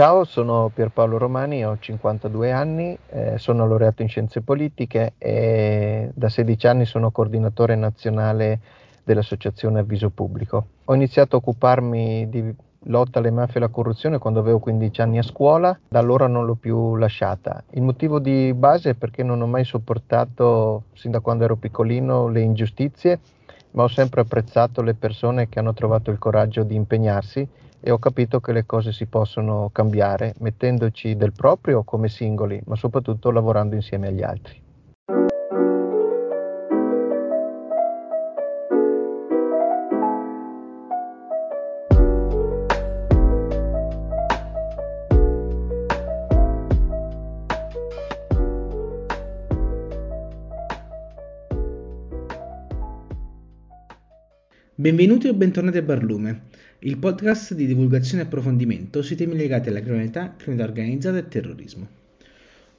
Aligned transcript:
Ciao, 0.00 0.24
sono 0.24 0.70
Pierpaolo 0.72 1.18
Romani, 1.18 1.62
ho 1.62 1.76
52 1.78 2.50
anni, 2.50 2.96
eh, 3.10 3.36
sono 3.36 3.68
laureato 3.68 4.00
in 4.00 4.08
scienze 4.08 4.40
politiche 4.40 5.12
e 5.18 6.10
da 6.14 6.30
16 6.30 6.66
anni 6.68 6.86
sono 6.86 7.10
coordinatore 7.10 7.74
nazionale 7.74 8.60
dell'associazione 9.04 9.80
Avviso 9.80 10.08
Pubblico. 10.08 10.68
Ho 10.86 10.94
iniziato 10.94 11.36
a 11.36 11.38
occuparmi 11.40 12.30
di 12.30 12.54
lotta 12.84 13.18
alle 13.18 13.30
mafie 13.30 13.56
e 13.56 13.58
alla 13.58 13.68
corruzione 13.68 14.16
quando 14.16 14.40
avevo 14.40 14.58
15 14.58 15.02
anni 15.02 15.18
a 15.18 15.22
scuola, 15.22 15.78
da 15.86 15.98
allora 15.98 16.26
non 16.26 16.46
l'ho 16.46 16.54
più 16.54 16.96
lasciata. 16.96 17.62
Il 17.72 17.82
motivo 17.82 18.20
di 18.20 18.54
base 18.54 18.92
è 18.92 18.94
perché 18.94 19.22
non 19.22 19.42
ho 19.42 19.46
mai 19.46 19.64
sopportato, 19.66 20.84
sin 20.94 21.10
da 21.10 21.20
quando 21.20 21.44
ero 21.44 21.56
piccolino, 21.56 22.26
le 22.28 22.40
ingiustizie, 22.40 23.20
ma 23.72 23.82
ho 23.82 23.88
sempre 23.88 24.22
apprezzato 24.22 24.80
le 24.80 24.94
persone 24.94 25.50
che 25.50 25.58
hanno 25.58 25.74
trovato 25.74 26.10
il 26.10 26.16
coraggio 26.16 26.62
di 26.62 26.74
impegnarsi 26.74 27.46
e 27.80 27.90
ho 27.90 27.98
capito 27.98 28.40
che 28.40 28.52
le 28.52 28.66
cose 28.66 28.92
si 28.92 29.06
possono 29.06 29.70
cambiare 29.72 30.34
mettendoci 30.38 31.16
del 31.16 31.32
proprio 31.32 31.82
come 31.82 32.08
singoli, 32.08 32.60
ma 32.66 32.76
soprattutto 32.76 33.30
lavorando 33.30 33.74
insieme 33.74 34.08
agli 34.08 34.22
altri. 34.22 34.68
Benvenuti 54.80 55.28
o 55.28 55.34
bentornati 55.34 55.76
a 55.76 55.82
Barlume, 55.82 56.44
il 56.82 56.96
podcast 56.96 57.52
di 57.52 57.66
divulgazione 57.66 58.22
e 58.22 58.26
approfondimento 58.26 59.02
sui 59.02 59.16
temi 59.16 59.36
legati 59.36 59.68
alla 59.68 59.82
criminalità, 59.82 60.34
criminalità 60.34 60.80
organizzata 60.80 61.18
e 61.18 61.28
terrorismo. 61.28 61.88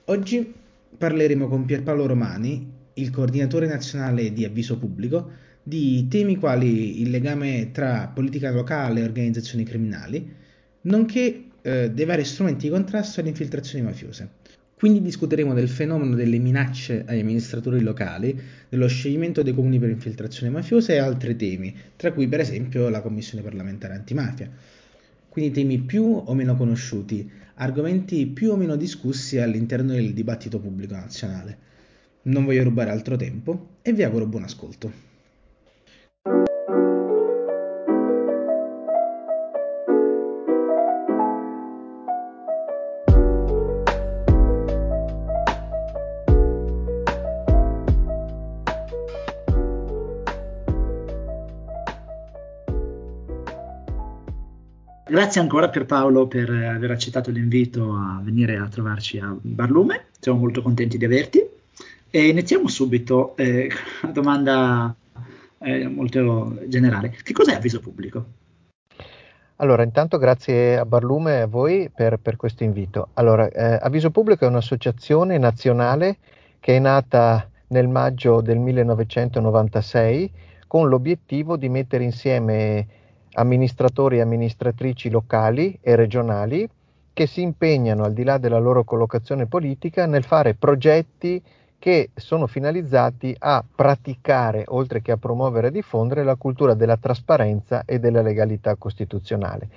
Oggi 0.05 0.53
parleremo 0.97 1.47
con 1.47 1.65
Pierpaolo 1.65 2.07
Romani, 2.07 2.67
il 2.95 3.11
coordinatore 3.11 3.67
nazionale 3.67 4.33
di 4.33 4.43
Avviso 4.43 4.79
Pubblico, 4.79 5.29
di 5.61 6.07
temi 6.07 6.37
quali 6.37 7.01
il 7.01 7.11
legame 7.11 7.69
tra 7.71 8.11
politica 8.11 8.49
locale 8.49 9.01
e 9.01 9.03
organizzazioni 9.03 9.63
criminali, 9.63 10.33
nonché 10.81 11.43
eh, 11.61 11.91
dei 11.91 12.05
vari 12.05 12.25
strumenti 12.25 12.65
di 12.65 12.73
contrasto 12.73 13.19
alle 13.19 13.29
infiltrazioni 13.29 13.85
mafiose. 13.85 14.29
Quindi 14.81 15.03
discuteremo 15.03 15.53
del 15.53 15.69
fenomeno 15.69 16.15
delle 16.15 16.39
minacce 16.39 17.03
agli 17.05 17.19
amministratori 17.19 17.81
locali, 17.81 18.35
dello 18.67 18.87
scioglimento 18.87 19.43
dei 19.43 19.53
comuni 19.53 19.77
per 19.77 19.89
infiltrazione 19.89 20.51
mafiosa 20.51 20.91
e 20.91 20.97
altri 20.97 21.35
temi, 21.35 21.71
tra 21.95 22.11
cui 22.11 22.27
per 22.27 22.39
esempio 22.39 22.89
la 22.89 23.01
Commissione 23.01 23.43
parlamentare 23.43 23.93
antimafia. 23.93 24.49
Quindi 25.29 25.51
temi 25.51 25.77
più 25.77 26.23
o 26.25 26.33
meno 26.33 26.55
conosciuti, 26.55 27.29
argomenti 27.57 28.25
più 28.25 28.53
o 28.53 28.55
meno 28.55 28.75
discussi 28.75 29.37
all'interno 29.37 29.91
del 29.91 30.15
dibattito 30.15 30.59
pubblico 30.59 30.95
nazionale. 30.95 31.57
Non 32.23 32.43
voglio 32.43 32.63
rubare 32.63 32.89
altro 32.89 33.15
tempo 33.15 33.75
e 33.83 33.93
vi 33.93 34.01
auguro 34.01 34.25
buon 34.25 34.45
ascolto. 34.45 35.10
Grazie 55.11 55.41
ancora 55.41 55.67
Pierpaolo 55.67 56.25
per 56.25 56.49
aver 56.49 56.91
accettato 56.91 57.31
l'invito 57.31 57.91
a 57.91 58.21
venire 58.23 58.55
a 58.55 58.69
trovarci 58.69 59.17
a 59.17 59.35
Barlume, 59.41 60.05
siamo 60.17 60.39
molto 60.39 60.61
contenti 60.61 60.97
di 60.97 61.03
averti. 61.03 61.45
E 62.09 62.27
iniziamo 62.29 62.69
subito 62.69 63.35
eh, 63.35 63.69
una 64.03 64.11
domanda 64.13 64.95
eh, 65.57 65.85
molto 65.89 66.57
generale. 66.65 67.09
Che 67.09 67.33
cos'è 67.33 67.55
avviso 67.55 67.81
pubblico? 67.81 68.25
Allora, 69.57 69.83
intanto 69.83 70.17
grazie 70.17 70.77
a 70.77 70.85
Barlume 70.85 71.39
e 71.39 71.41
a 71.41 71.47
voi 71.47 71.91
per, 71.93 72.15
per 72.15 72.37
questo 72.37 72.63
invito. 72.63 73.09
Allora, 73.15 73.49
eh, 73.49 73.79
Avviso 73.81 74.11
Pubblico 74.11 74.45
è 74.45 74.47
un'associazione 74.47 75.37
nazionale 75.37 76.19
che 76.61 76.77
è 76.77 76.79
nata 76.79 77.49
nel 77.67 77.89
maggio 77.89 78.39
del 78.39 78.59
1996 78.59 80.31
con 80.67 80.87
l'obiettivo 80.87 81.57
di 81.57 81.67
mettere 81.67 82.05
insieme 82.05 82.99
amministratori 83.33 84.17
e 84.17 84.21
amministratrici 84.21 85.09
locali 85.09 85.77
e 85.81 85.95
regionali 85.95 86.67
che 87.13 87.27
si 87.27 87.41
impegnano, 87.41 88.03
al 88.03 88.13
di 88.13 88.23
là 88.23 88.37
della 88.37 88.59
loro 88.59 88.83
collocazione 88.83 89.45
politica, 89.45 90.05
nel 90.05 90.23
fare 90.23 90.53
progetti 90.53 91.41
che 91.77 92.11
sono 92.13 92.47
finalizzati 92.47 93.35
a 93.39 93.63
praticare, 93.75 94.63
oltre 94.67 95.01
che 95.01 95.11
a 95.11 95.17
promuovere 95.17 95.67
e 95.67 95.71
diffondere, 95.71 96.23
la 96.23 96.35
cultura 96.35 96.73
della 96.73 96.97
trasparenza 96.97 97.83
e 97.85 97.99
della 97.99 98.21
legalità 98.21 98.75
costituzionale. 98.75 99.69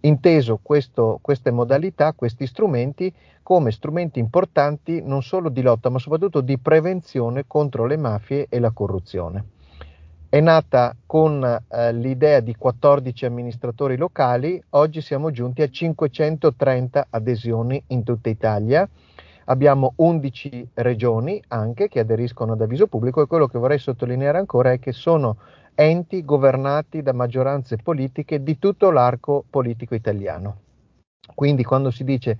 Inteso 0.00 0.58
questo, 0.60 1.18
queste 1.22 1.52
modalità, 1.52 2.12
questi 2.12 2.46
strumenti, 2.46 3.12
come 3.42 3.70
strumenti 3.70 4.18
importanti 4.18 5.00
non 5.02 5.22
solo 5.22 5.48
di 5.48 5.62
lotta, 5.62 5.88
ma 5.88 5.98
soprattutto 5.98 6.40
di 6.40 6.58
prevenzione 6.58 7.44
contro 7.46 7.86
le 7.86 7.96
mafie 7.96 8.46
e 8.48 8.58
la 8.58 8.72
corruzione 8.72 9.44
è 10.32 10.40
nata 10.40 10.96
con 11.04 11.44
eh, 11.44 11.92
l'idea 11.92 12.40
di 12.40 12.56
14 12.56 13.26
amministratori 13.26 13.98
locali, 13.98 14.58
oggi 14.70 15.02
siamo 15.02 15.30
giunti 15.30 15.60
a 15.60 15.68
530 15.68 17.08
adesioni 17.10 17.84
in 17.88 18.02
tutta 18.02 18.30
Italia. 18.30 18.88
Abbiamo 19.44 19.92
11 19.96 20.70
regioni 20.72 21.38
anche 21.48 21.88
che 21.88 22.00
aderiscono 22.00 22.52
ad 22.52 22.62
avviso 22.62 22.86
pubblico 22.86 23.20
e 23.20 23.26
quello 23.26 23.46
che 23.46 23.58
vorrei 23.58 23.78
sottolineare 23.78 24.38
ancora 24.38 24.72
è 24.72 24.78
che 24.78 24.92
sono 24.92 25.36
enti 25.74 26.24
governati 26.24 27.02
da 27.02 27.12
maggioranze 27.12 27.76
politiche 27.76 28.42
di 28.42 28.58
tutto 28.58 28.90
l'arco 28.90 29.44
politico 29.50 29.94
italiano. 29.94 30.56
Quindi 31.34 31.62
quando 31.62 31.90
si 31.90 32.04
dice 32.04 32.38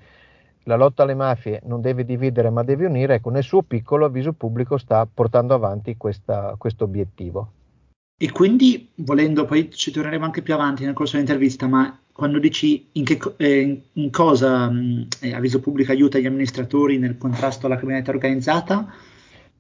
la 0.62 0.76
lotta 0.76 1.03
alle 1.03 1.14
mafie 1.14 1.60
non 1.64 1.82
deve 1.82 2.06
dividere 2.06 2.48
ma 2.48 2.62
deve 2.62 2.86
unire, 2.86 3.16
ecco 3.16 3.28
nel 3.28 3.42
suo 3.42 3.60
piccolo 3.60 4.06
avviso 4.06 4.32
pubblico 4.32 4.78
sta 4.78 5.06
portando 5.12 5.53
avanti 5.53 5.98
questo 5.98 6.56
obiettivo. 6.78 7.60
E 8.16 8.30
quindi, 8.30 8.88
volendo, 8.96 9.44
poi 9.44 9.70
ci 9.70 9.90
torneremo 9.90 10.24
anche 10.24 10.42
più 10.42 10.54
avanti 10.54 10.84
nel 10.84 10.94
corso 10.94 11.12
dell'intervista, 11.12 11.66
ma 11.66 11.98
quando 12.12 12.38
dici 12.38 12.88
in, 12.92 13.04
che, 13.04 13.18
eh, 13.38 13.82
in 13.92 14.10
cosa 14.10 14.70
mh, 14.70 15.08
eh, 15.20 15.34
Avviso 15.34 15.60
Pubblico 15.60 15.90
aiuta 15.90 16.18
gli 16.18 16.26
amministratori 16.26 16.98
nel 16.98 17.18
contrasto 17.18 17.66
alla 17.66 17.76
criminalità 17.76 18.10
organizzata? 18.12 18.94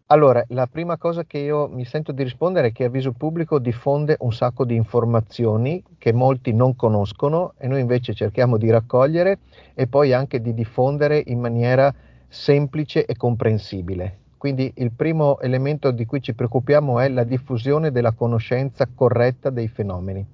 Allora, 0.06 0.44
la 0.48 0.66
prima 0.66 0.98
cosa 0.98 1.24
che 1.24 1.38
io 1.38 1.68
mi 1.68 1.86
sento 1.86 2.12
di 2.12 2.22
rispondere 2.22 2.68
è 2.68 2.72
che 2.72 2.84
Avviso 2.84 3.12
Pubblico 3.12 3.58
diffonde 3.58 4.16
un 4.20 4.32
sacco 4.32 4.66
di 4.66 4.74
informazioni 4.74 5.82
che 5.96 6.12
molti 6.12 6.52
non 6.52 6.76
conoscono 6.76 7.54
e 7.56 7.66
noi 7.66 7.80
invece 7.80 8.12
cerchiamo 8.12 8.58
di 8.58 8.70
raccogliere 8.70 9.38
e 9.72 9.86
poi 9.86 10.12
anche 10.12 10.42
di 10.42 10.52
diffondere 10.52 11.22
in 11.26 11.40
maniera 11.40 11.92
semplice 12.28 13.06
e 13.06 13.16
comprensibile. 13.16 14.21
Quindi 14.42 14.72
il 14.78 14.90
primo 14.90 15.38
elemento 15.38 15.92
di 15.92 16.04
cui 16.04 16.20
ci 16.20 16.34
preoccupiamo 16.34 16.98
è 16.98 17.08
la 17.08 17.22
diffusione 17.22 17.92
della 17.92 18.10
conoscenza 18.10 18.88
corretta 18.92 19.50
dei 19.50 19.68
fenomeni. 19.68 20.26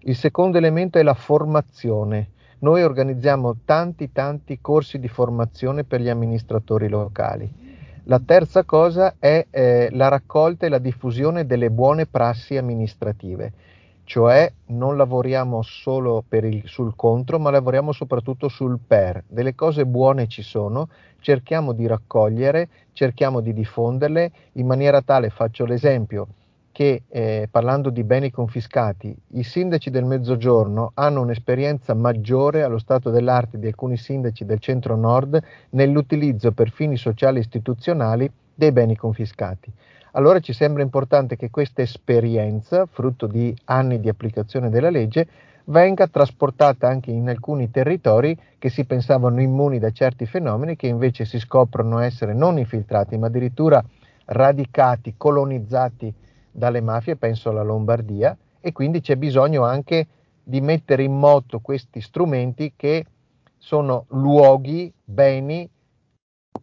Il 0.00 0.14
secondo 0.14 0.58
elemento 0.58 0.98
è 0.98 1.02
la 1.02 1.14
formazione. 1.14 2.32
Noi 2.58 2.82
organizziamo 2.82 3.60
tanti 3.64 4.12
tanti 4.12 4.58
corsi 4.60 4.98
di 4.98 5.08
formazione 5.08 5.84
per 5.84 6.02
gli 6.02 6.10
amministratori 6.10 6.90
locali. 6.90 7.50
La 8.04 8.20
terza 8.22 8.64
cosa 8.64 9.14
è 9.18 9.46
eh, 9.48 9.88
la 9.90 10.08
raccolta 10.08 10.66
e 10.66 10.68
la 10.68 10.76
diffusione 10.76 11.46
delle 11.46 11.70
buone 11.70 12.04
prassi 12.04 12.58
amministrative 12.58 13.52
cioè 14.10 14.52
non 14.70 14.96
lavoriamo 14.96 15.62
solo 15.62 16.24
il, 16.30 16.62
sul 16.64 16.96
contro, 16.96 17.38
ma 17.38 17.50
lavoriamo 17.50 17.92
soprattutto 17.92 18.48
sul 18.48 18.80
per. 18.84 19.22
Delle 19.28 19.54
cose 19.54 19.86
buone 19.86 20.26
ci 20.26 20.42
sono, 20.42 20.88
cerchiamo 21.20 21.70
di 21.70 21.86
raccogliere, 21.86 22.68
cerchiamo 22.92 23.38
di 23.38 23.52
diffonderle 23.52 24.32
in 24.54 24.66
maniera 24.66 25.00
tale, 25.00 25.30
faccio 25.30 25.64
l'esempio, 25.64 26.26
che 26.72 27.02
eh, 27.06 27.46
parlando 27.48 27.90
di 27.90 28.02
beni 28.02 28.32
confiscati, 28.32 29.16
i 29.34 29.44
sindaci 29.44 29.90
del 29.90 30.04
Mezzogiorno 30.04 30.90
hanno 30.94 31.20
un'esperienza 31.20 31.94
maggiore 31.94 32.64
allo 32.64 32.78
stato 32.78 33.10
dell'arte 33.10 33.60
di 33.60 33.68
alcuni 33.68 33.96
sindaci 33.96 34.44
del 34.44 34.58
centro-nord 34.58 35.40
nell'utilizzo 35.70 36.50
per 36.50 36.72
fini 36.72 36.96
sociali 36.96 37.36
e 37.36 37.42
istituzionali 37.42 38.28
dei 38.52 38.72
beni 38.72 38.96
confiscati. 38.96 39.72
Allora 40.12 40.40
ci 40.40 40.52
sembra 40.52 40.82
importante 40.82 41.36
che 41.36 41.50
questa 41.50 41.82
esperienza, 41.82 42.86
frutto 42.86 43.26
di 43.26 43.56
anni 43.66 44.00
di 44.00 44.08
applicazione 44.08 44.68
della 44.68 44.90
legge, 44.90 45.26
venga 45.66 46.08
trasportata 46.08 46.88
anche 46.88 47.12
in 47.12 47.28
alcuni 47.28 47.70
territori 47.70 48.36
che 48.58 48.70
si 48.70 48.84
pensavano 48.84 49.40
immuni 49.40 49.78
da 49.78 49.92
certi 49.92 50.26
fenomeni, 50.26 50.74
che 50.74 50.88
invece 50.88 51.24
si 51.24 51.38
scoprono 51.38 52.00
essere 52.00 52.34
non 52.34 52.58
infiltrati, 52.58 53.16
ma 53.18 53.28
addirittura 53.28 53.82
radicati, 54.26 55.14
colonizzati 55.16 56.12
dalle 56.50 56.80
mafie, 56.80 57.14
penso 57.14 57.50
alla 57.50 57.62
Lombardia, 57.62 58.36
e 58.60 58.72
quindi 58.72 59.00
c'è 59.00 59.14
bisogno 59.14 59.62
anche 59.62 60.06
di 60.42 60.60
mettere 60.60 61.04
in 61.04 61.16
moto 61.16 61.60
questi 61.60 62.00
strumenti 62.00 62.72
che 62.74 63.04
sono 63.56 64.06
luoghi, 64.08 64.92
beni 65.04 65.68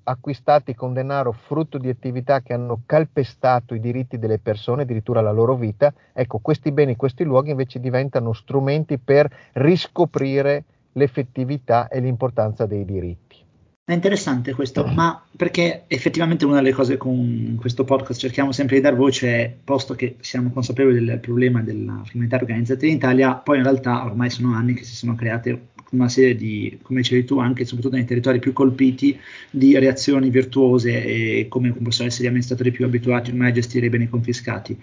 acquistati 0.03 0.73
con 0.73 0.93
denaro 0.93 1.31
frutto 1.31 1.77
di 1.77 1.89
attività 1.89 2.41
che 2.41 2.53
hanno 2.53 2.81
calpestato 2.85 3.73
i 3.73 3.79
diritti 3.79 4.17
delle 4.17 4.39
persone, 4.39 4.83
addirittura 4.83 5.21
la 5.21 5.31
loro 5.31 5.55
vita, 5.55 5.93
ecco, 6.13 6.39
questi 6.39 6.71
beni, 6.71 6.95
questi 6.95 7.23
luoghi 7.23 7.51
invece 7.51 7.79
diventano 7.79 8.33
strumenti 8.33 8.97
per 8.97 9.29
riscoprire 9.53 10.63
l'effettività 10.93 11.87
e 11.87 11.99
l'importanza 11.99 12.65
dei 12.65 12.85
diritti. 12.85 13.45
È 13.89 13.93
interessante 13.93 14.53
questo, 14.53 14.85
ma 14.85 15.23
perché 15.33 15.83
effettivamente 15.87 16.43
una 16.43 16.57
delle 16.57 16.73
cose 16.73 16.97
con 16.97 17.55
questo 17.57 17.85
podcast 17.85 18.19
cerchiamo 18.19 18.51
sempre 18.51 18.75
di 18.75 18.81
dar 18.81 18.97
voce 18.97 19.27
è, 19.29 19.55
posto 19.63 19.95
che 19.95 20.17
siamo 20.19 20.51
consapevoli 20.51 21.05
del 21.05 21.19
problema 21.19 21.61
della 21.61 22.01
criminalità 22.05 22.35
organizzata 22.35 22.85
in 22.85 22.95
Italia, 22.95 23.35
poi 23.35 23.57
in 23.57 23.63
realtà 23.63 24.03
ormai 24.03 24.29
sono 24.29 24.53
anni 24.53 24.73
che 24.73 24.83
si 24.83 24.93
sono 24.93 25.15
create 25.15 25.67
una 25.91 26.09
serie 26.09 26.35
di, 26.35 26.77
come 26.81 27.01
dicevi 27.01 27.23
tu, 27.25 27.39
anche 27.39 27.65
soprattutto 27.65 27.95
nei 27.95 28.05
territori 28.05 28.39
più 28.39 28.53
colpiti, 28.53 29.17
di 29.49 29.77
reazioni 29.77 30.29
virtuose 30.29 31.03
e 31.03 31.45
come 31.49 31.71
possono 31.71 32.07
essere 32.07 32.25
gli 32.25 32.27
amministratori 32.27 32.71
più 32.71 32.85
abituati 32.85 33.31
ormai 33.31 33.49
a 33.49 33.53
gestire 33.53 33.85
i 33.85 33.89
beni 33.89 34.09
confiscati. 34.09 34.77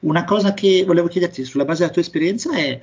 Una 0.00 0.24
cosa 0.24 0.54
che 0.54 0.84
volevo 0.86 1.08
chiederti 1.08 1.44
sulla 1.44 1.64
base 1.64 1.80
della 1.80 1.92
tua 1.92 2.02
esperienza 2.02 2.54
è 2.56 2.80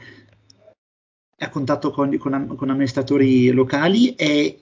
a 1.38 1.50
contatto 1.50 1.92
con, 1.92 2.16
con, 2.18 2.54
con 2.56 2.70
amministratori 2.70 3.50
locali 3.52 4.16
e 4.16 4.60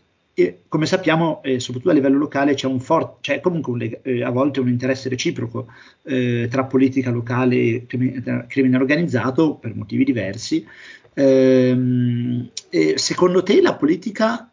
come 0.68 0.86
sappiamo, 0.86 1.42
eh, 1.44 1.60
soprattutto 1.60 1.92
a 1.92 1.96
livello 1.96 2.18
locale, 2.18 2.54
c'è, 2.54 2.74
for- 2.80 3.18
c'è 3.20 3.42
comunque 3.42 3.74
un, 3.74 4.00
eh, 4.04 4.24
a 4.24 4.30
volte 4.30 4.60
un 4.60 4.70
interesse 4.70 5.10
reciproco 5.10 5.68
eh, 6.04 6.48
tra 6.50 6.66
politica 6.66 7.10
locale 7.12 7.56
e 7.56 7.86
crimine 7.86 8.78
organizzato 8.78 9.56
per 9.56 9.76
motivi 9.76 10.06
diversi. 10.06 10.66
Ehm, 11.14 12.50
secondo 12.96 13.44
te 13.44 13.62
la 13.62 13.76
politica 13.76 14.50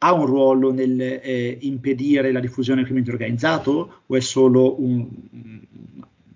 ha 0.00 0.12
un 0.12 0.26
ruolo 0.26 0.72
nel 0.72 1.00
eh, 1.00 1.58
impedire 1.62 2.30
la 2.30 2.40
diffusione 2.40 2.82
del 2.82 2.90
crimine 2.90 3.10
organizzato 3.12 4.02
o 4.06 4.16
è 4.16 4.20
solo 4.20 4.80
un, 4.80 5.08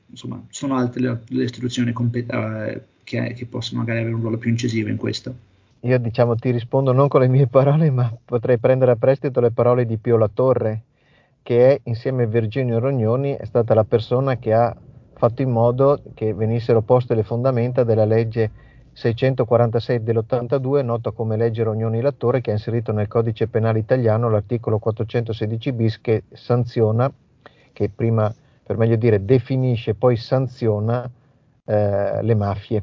insomma, 0.06 0.44
sono 0.50 0.76
altre 0.76 1.22
le, 1.28 1.44
istituzioni 1.44 1.92
compet- 1.92 2.32
eh, 2.32 2.82
che, 3.04 3.34
che 3.34 3.46
possono 3.46 3.80
magari 3.80 4.00
avere 4.00 4.14
un 4.14 4.20
ruolo 4.20 4.38
più 4.38 4.50
incisivo 4.50 4.88
in 4.88 4.96
questo? 4.96 5.50
io 5.84 5.98
diciamo 5.98 6.36
ti 6.36 6.50
rispondo 6.50 6.92
non 6.92 7.08
con 7.08 7.20
le 7.20 7.28
mie 7.28 7.48
parole, 7.48 7.90
ma 7.90 8.12
potrei 8.24 8.58
prendere 8.58 8.92
a 8.92 8.96
prestito 8.96 9.40
le 9.40 9.50
parole 9.50 9.84
di 9.84 9.96
Pio 9.96 10.16
La 10.16 10.30
Torre, 10.32 10.82
che 11.42 11.80
insieme 11.84 12.22
a 12.24 12.26
Virginio 12.26 12.78
Rognoni 12.78 13.32
è 13.32 13.44
stata 13.44 13.74
la 13.74 13.84
persona 13.84 14.36
che 14.36 14.52
ha 14.52 14.74
fatto 15.14 15.42
in 15.42 15.50
modo 15.50 16.00
che 16.14 16.34
venissero 16.34 16.82
poste 16.82 17.14
le 17.14 17.24
fondamenta 17.24 17.82
della 17.82 18.04
legge 18.04 18.50
646 18.92 20.02
dell'82, 20.02 20.84
nota 20.84 21.10
come 21.10 21.36
legge 21.36 21.62
Rognoni 21.62 22.00
Lattore, 22.00 22.40
che 22.40 22.50
ha 22.50 22.54
inserito 22.54 22.92
nel 22.92 23.08
codice 23.08 23.48
penale 23.48 23.78
italiano 23.78 24.28
l'articolo 24.28 24.78
416 24.78 25.72
bis 25.72 26.00
che 26.00 26.24
sanziona, 26.32 27.12
che 27.72 27.88
prima, 27.88 28.32
per 28.62 28.76
meglio 28.76 28.96
dire, 28.96 29.24
definisce, 29.24 29.94
poi 29.94 30.16
sanziona 30.16 31.10
eh, 31.64 32.22
le 32.22 32.34
mafie. 32.34 32.82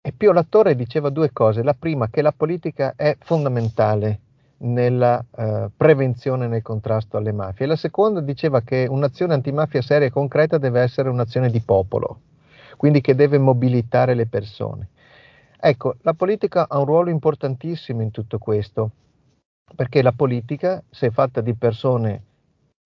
E 0.00 0.12
Pio 0.12 0.32
Lattore 0.32 0.74
diceva 0.74 1.10
due 1.10 1.32
cose. 1.32 1.62
La 1.62 1.74
prima, 1.74 2.08
che 2.08 2.22
la 2.22 2.32
politica 2.32 2.94
è 2.96 3.16
fondamentale 3.20 4.20
nella 4.62 5.24
uh, 5.30 5.70
prevenzione 5.76 6.46
nel 6.48 6.62
contrasto 6.62 7.16
alle 7.16 7.32
mafie. 7.32 7.66
E 7.66 7.68
la 7.68 7.76
seconda 7.76 8.20
diceva 8.20 8.62
che 8.62 8.86
un'azione 8.88 9.34
antimafia 9.34 9.82
seria 9.82 10.08
e 10.08 10.10
concreta 10.10 10.58
deve 10.58 10.80
essere 10.80 11.08
un'azione 11.08 11.50
di 11.50 11.60
popolo, 11.60 12.20
quindi 12.82 13.00
che 13.00 13.14
deve 13.14 13.38
mobilitare 13.38 14.12
le 14.14 14.26
persone. 14.26 14.88
Ecco, 15.56 15.98
la 16.00 16.14
politica 16.14 16.66
ha 16.68 16.80
un 16.80 16.84
ruolo 16.84 17.10
importantissimo 17.10 18.02
in 18.02 18.10
tutto 18.10 18.38
questo, 18.38 18.90
perché 19.76 20.02
la 20.02 20.10
politica, 20.10 20.82
se 20.90 21.12
fatta 21.12 21.40
di 21.40 21.54
persone 21.54 22.24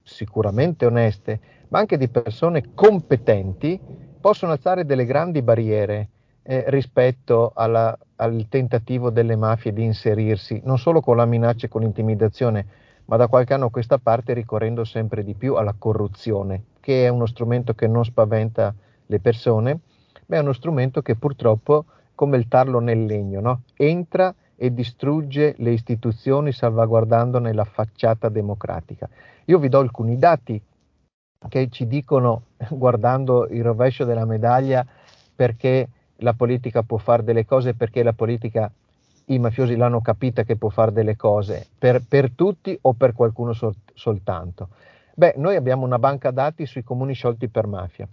sicuramente 0.02 0.84
oneste, 0.84 1.40
ma 1.68 1.78
anche 1.78 1.96
di 1.96 2.08
persone 2.08 2.74
competenti, 2.74 3.80
possono 4.20 4.52
alzare 4.52 4.84
delle 4.84 5.06
grandi 5.06 5.40
barriere 5.40 6.10
eh, 6.42 6.64
rispetto 6.66 7.52
alla, 7.54 7.98
al 8.16 8.48
tentativo 8.50 9.08
delle 9.08 9.34
mafie 9.34 9.72
di 9.72 9.82
inserirsi, 9.82 10.60
non 10.62 10.76
solo 10.76 11.00
con 11.00 11.16
la 11.16 11.24
minaccia 11.24 11.64
e 11.64 11.70
con 11.70 11.80
l'intimidazione, 11.80 12.66
ma 13.06 13.16
da 13.16 13.28
qualche 13.28 13.54
anno 13.54 13.64
a 13.64 13.70
questa 13.70 13.96
parte 13.96 14.34
ricorrendo 14.34 14.84
sempre 14.84 15.24
di 15.24 15.32
più 15.32 15.54
alla 15.54 15.74
corruzione, 15.78 16.64
che 16.80 17.06
è 17.06 17.08
uno 17.08 17.24
strumento 17.24 17.72
che 17.72 17.86
non 17.86 18.04
spaventa 18.04 18.74
le 19.06 19.20
persone, 19.20 19.80
ma 20.26 20.36
è 20.36 20.40
uno 20.40 20.52
strumento 20.52 21.02
che 21.02 21.16
purtroppo, 21.16 21.84
come 22.14 22.36
il 22.36 22.48
tarlo 22.48 22.80
nel 22.80 23.04
legno, 23.04 23.40
no? 23.40 23.62
entra 23.76 24.34
e 24.56 24.72
distrugge 24.72 25.54
le 25.58 25.72
istituzioni 25.72 26.52
salvaguardandone 26.52 27.52
la 27.52 27.64
facciata 27.64 28.28
democratica. 28.28 29.08
Io 29.46 29.58
vi 29.58 29.68
do 29.68 29.78
alcuni 29.78 30.18
dati 30.18 30.60
che 31.48 31.68
ci 31.70 31.86
dicono, 31.86 32.42
guardando 32.70 33.46
il 33.48 33.62
rovescio 33.62 34.04
della 34.04 34.24
medaglia, 34.24 34.84
perché 35.34 35.88
la 36.20 36.32
politica 36.32 36.82
può 36.82 36.96
fare 36.96 37.22
delle 37.22 37.44
cose 37.44 37.74
perché 37.74 38.02
la 38.02 38.14
politica, 38.14 38.70
i 39.26 39.38
mafiosi 39.38 39.76
l'hanno 39.76 40.00
capita 40.00 40.44
che 40.44 40.56
può 40.56 40.70
fare 40.70 40.92
delle 40.92 41.16
cose 41.16 41.66
per, 41.78 42.02
per 42.06 42.30
tutti 42.30 42.76
o 42.80 42.94
per 42.94 43.12
qualcuno 43.12 43.52
sol, 43.52 43.74
soltanto. 43.92 44.68
Beh, 45.14 45.34
noi 45.36 45.56
abbiamo 45.56 45.84
una 45.84 45.98
banca 45.98 46.30
dati 46.30 46.64
sui 46.66 46.82
comuni 46.82 47.12
sciolti 47.12 47.48
per 47.48 47.66
mafia. 47.66 48.08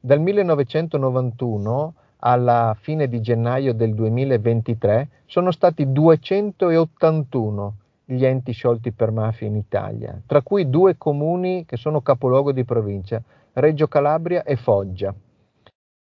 Dal 0.00 0.20
1991 0.20 1.94
alla 2.18 2.76
fine 2.78 3.08
di 3.08 3.20
gennaio 3.20 3.74
del 3.74 3.94
2023 3.94 5.08
sono 5.26 5.50
stati 5.50 5.90
281 5.90 7.74
gli 8.04 8.24
enti 8.24 8.52
sciolti 8.52 8.92
per 8.92 9.10
mafia 9.10 9.48
in 9.48 9.56
Italia, 9.56 10.20
tra 10.26 10.40
cui 10.40 10.70
due 10.70 10.96
comuni 10.96 11.64
che 11.66 11.76
sono 11.76 12.00
capoluogo 12.00 12.52
di 12.52 12.64
provincia, 12.64 13.20
Reggio 13.52 13.88
Calabria 13.88 14.44
e 14.44 14.56
Foggia. 14.56 15.12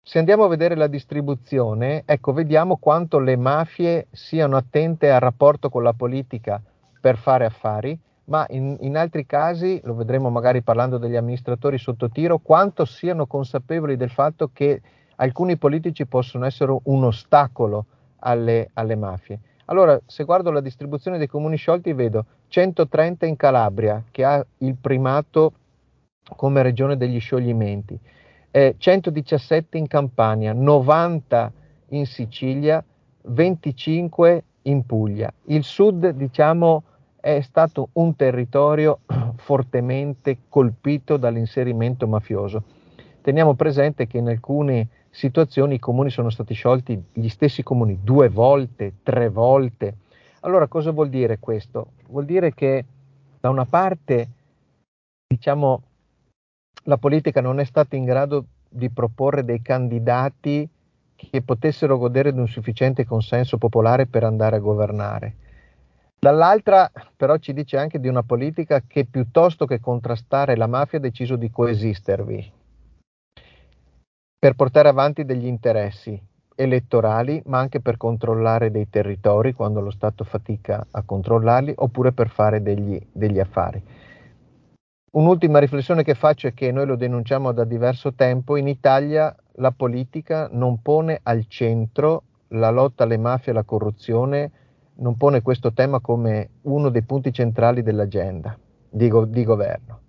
Se 0.03 0.19
andiamo 0.19 0.45
a 0.45 0.49
vedere 0.49 0.75
la 0.75 0.87
distribuzione, 0.87 2.03
ecco, 2.05 2.35
vediamo 2.35 2.77
quanto 2.77 3.19
le 3.19 3.37
mafie 3.37 4.09
siano 4.11 4.57
attente 4.57 5.11
al 5.11 5.21
rapporto 5.21 5.71
con 5.71 5.83
la 5.83 5.95
politica 5.95 6.61
per 7.01 7.17
fare 7.17 7.47
affari, 7.47 7.99
ma 8.27 8.47
in, 8.51 8.77
in, 8.81 8.97
altri 8.97 9.27
casi, 9.27 9.81
lo 9.85 9.95
vedremo 9.95 10.31
magari 10.31 10.63
parlando 10.63 10.99
degli 10.99 11.17
amministratori 11.17 11.79
sotto 11.79 12.09
tiro, 12.09 12.39
quanto 12.39 12.85
siano 12.85 13.27
consapevoli 13.27 13.97
del 13.97 14.11
fatto 14.11 14.51
che 14.53 14.81
alcuni 15.17 15.57
politici 15.57 16.07
possono 16.07 16.47
essere 16.47 16.77
un 16.83 17.05
ostacolo 17.05 17.87
alle, 18.21 18.71
alle 18.75 18.97
mafie. 18.97 19.39
Allora, 19.67 19.99
se 20.07 20.25
guardo 20.25 20.51
la 20.51 20.61
distribuzione 20.61 21.19
dei 21.19 21.27
comuni 21.27 21.57
sciolti, 21.57 21.93
vedo 21.93 22.25
130 22.49 23.27
in 23.27 23.37
Calabria, 23.37 24.03
che 24.11 24.25
ha 24.25 24.45
il 24.59 24.77
primato 24.81 25.53
come 26.37 26.63
regione 26.63 26.97
degli 26.97 27.21
scioglimenti 27.21 27.99
eh, 28.57 28.77
117 28.79 29.77
in 29.77 29.89
Campania, 29.89 30.53
90 30.53 31.53
in 31.89 32.07
Sicilia, 32.07 32.85
25 33.23 34.45
in 34.63 34.87
Puglia. 34.87 35.33
Il 35.47 35.65
sud, 35.65 36.11
diciamo, 36.11 36.85
è 37.25 37.41
stato 37.41 37.89
un 37.93 38.17
territorio 38.17 38.99
fortemente 39.37 40.41
colpito 40.51 41.17
dall'inserimento 41.17 42.07
mafioso. 42.07 42.65
Teniamo 43.23 43.55
presente 43.55 44.07
che 44.07 44.19
in 44.19 44.29
alcune 44.29 44.89
situazioni 45.09 45.77
i 45.77 45.79
comuni 45.79 46.11
sono 46.11 46.29
stati 46.29 46.53
sciolti, 46.53 47.03
gli 47.15 47.29
stessi 47.31 47.63
comuni, 47.63 48.01
due 48.03 48.29
volte, 48.29 48.97
tre 49.03 49.31
volte. 49.31 49.97
Allora 50.41 50.67
cosa 50.67 50.91
vuol 50.91 51.09
dire 51.09 51.39
questo? 51.39 51.93
Vuol 52.09 52.27
dire 52.27 52.53
che 52.53 52.85
da 53.41 53.49
una 53.49 53.65
parte, 53.65 54.29
diciamo, 55.27 55.83
la 56.83 56.99
politica 56.99 57.41
non 57.41 57.59
è 57.59 57.65
stata 57.65 57.97
in 57.97 58.05
grado 58.05 58.45
di 58.69 58.91
proporre 58.91 59.47
dei 59.47 59.63
candidati 59.63 60.69
che 61.17 61.41
potessero 61.41 61.97
godere 61.97 62.35
di 62.35 62.41
un 62.41 62.49
sufficiente 62.49 63.07
consenso 63.07 63.57
popolare 63.57 64.05
per 64.05 64.25
andare 64.25 64.57
a 64.57 64.61
governare. 64.61 65.37
Dall'altra 66.25 66.91
però 67.15 67.37
ci 67.37 67.53
dice 67.53 67.77
anche 67.77 68.01
di 68.01 68.09
una 68.09 68.23
politica 68.23 68.81
che 68.87 69.05
piuttosto 69.05 69.67
che 69.67 69.79
contrastare 69.79 70.57
la 70.57 70.67
mafia 70.67 70.97
ha 70.97 71.03
deciso 71.03 71.37
di 71.37 71.51
coesistervi 71.51 72.53
per 74.39 74.55
portare 74.55 74.89
avanti 74.89 75.27
degli 75.27 75.45
interessi 75.45 76.19
elettorali, 76.55 77.43
ma 77.45 77.59
anche 77.59 77.81
per 77.81 77.99
controllare 77.99 78.71
dei 78.71 78.89
territori 78.89 79.53
quando 79.53 79.83
lo 79.83 79.91
Stato 79.91 80.25
fatica 80.25 80.87
a 80.91 81.03
controllarli, 81.03 81.75
oppure 81.77 82.13
per 82.13 82.31
fare 82.31 82.63
degli, 82.63 82.99
degli 83.13 83.39
affari. 83.39 83.83
Un'ultima 85.13 85.59
riflessione 85.59 86.05
che 86.05 86.15
faccio 86.15 86.47
è 86.47 86.55
che 86.55 86.73
noi 86.73 86.87
lo 86.87 86.97
denunciamo 86.97 87.53
da 87.53 87.65
diverso 87.65 88.15
tempo, 88.15 88.57
in 88.57 88.69
Italia 88.69 89.35
la 89.57 89.73
politica 89.73 90.49
non 90.51 90.81
pone 90.81 91.21
al 91.23 91.45
centro 91.49 92.23
la 92.49 92.71
lotta 92.71 93.05
alle 93.05 93.19
mafie 93.19 93.49
e 93.49 93.51
alla 93.51 93.65
corruzione, 93.65 94.51
non 94.97 95.17
pone 95.17 95.43
questo 95.43 95.73
tema 95.73 96.01
come 96.01 96.51
uno 96.63 96.89
dei 96.89 97.03
punti 97.03 97.33
centrali 97.33 97.83
dell'agenda 97.83 98.57
di, 98.89 99.09
go- 99.09 99.25
di 99.25 99.45
governo. 99.45 100.01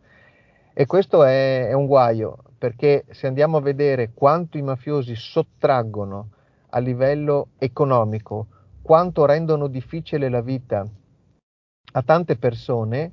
E 0.74 0.86
questo 0.86 1.24
è, 1.24 1.68
è 1.68 1.74
un 1.74 1.86
guaio, 1.88 2.38
perché 2.58 3.06
se 3.12 3.27
andiamo 3.27 3.58
a 3.58 3.62
vedere 3.62 4.12
quanto 4.13 4.58
i 4.58 4.62
mafiosi 4.62 5.15
sottraggono 5.15 6.30
a 6.70 6.80
livello 6.80 7.50
economico, 7.58 8.48
quanto 8.82 9.25
rendono 9.25 9.68
difficile 9.68 10.30
la 10.30 10.42
vita 10.42 10.86
a 11.94 12.01
tante 12.04 12.36
persone, 12.36 13.12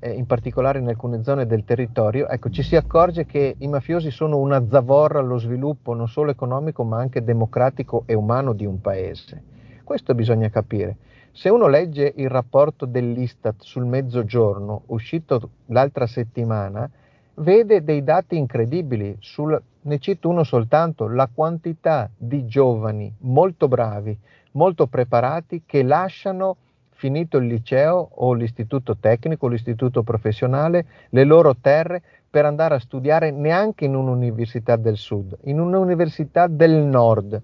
eh, 0.00 0.10
in 0.10 0.26
particolare 0.26 0.80
in 0.80 0.88
alcune 0.88 1.22
zone 1.22 1.46
del 1.46 1.64
territorio, 1.64 2.28
ecco, 2.28 2.50
ci 2.50 2.62
si 2.62 2.76
accorge 2.76 3.24
che 3.24 3.54
i 3.56 3.68
mafiosi 3.68 4.10
sono 4.10 4.38
una 4.38 4.66
zavorra 4.68 5.20
allo 5.20 5.38
sviluppo 5.38 5.94
non 5.94 6.08
solo 6.08 6.30
economico 6.30 6.82
ma 6.82 6.98
anche 6.98 7.22
democratico 7.22 8.02
e 8.06 8.14
umano 8.14 8.52
di 8.52 8.66
un 8.66 8.80
paese. 8.80 9.42
Questo 9.84 10.14
bisogna 10.14 10.48
capire. 10.48 10.96
Se 11.36 11.48
uno 11.48 11.66
legge 11.66 12.12
il 12.14 12.28
rapporto 12.28 12.86
dell'Istat 12.86 13.56
sul 13.62 13.86
mezzogiorno, 13.86 14.82
uscito 14.86 15.50
l'altra 15.66 16.06
settimana, 16.06 16.88
vede 17.34 17.82
dei 17.82 18.04
dati 18.04 18.36
incredibili. 18.36 19.16
Sul, 19.18 19.60
ne 19.80 19.98
cito 19.98 20.28
uno 20.28 20.44
soltanto, 20.44 21.08
la 21.08 21.28
quantità 21.34 22.08
di 22.16 22.46
giovani 22.46 23.12
molto 23.22 23.66
bravi, 23.66 24.16
molto 24.52 24.86
preparati 24.86 25.64
che 25.66 25.82
lasciano 25.82 26.56
finito 26.90 27.38
il 27.38 27.46
liceo 27.46 28.10
o 28.12 28.32
l'istituto 28.32 28.96
tecnico, 28.96 29.48
l'istituto 29.48 30.04
professionale, 30.04 30.86
le 31.08 31.24
loro 31.24 31.56
terre 31.56 32.00
per 32.30 32.44
andare 32.44 32.76
a 32.76 32.80
studiare 32.80 33.32
neanche 33.32 33.86
in 33.86 33.96
un'università 33.96 34.76
del 34.76 34.96
sud, 34.96 35.36
in 35.42 35.58
un'università 35.58 36.46
del 36.46 36.74
nord 36.74 37.42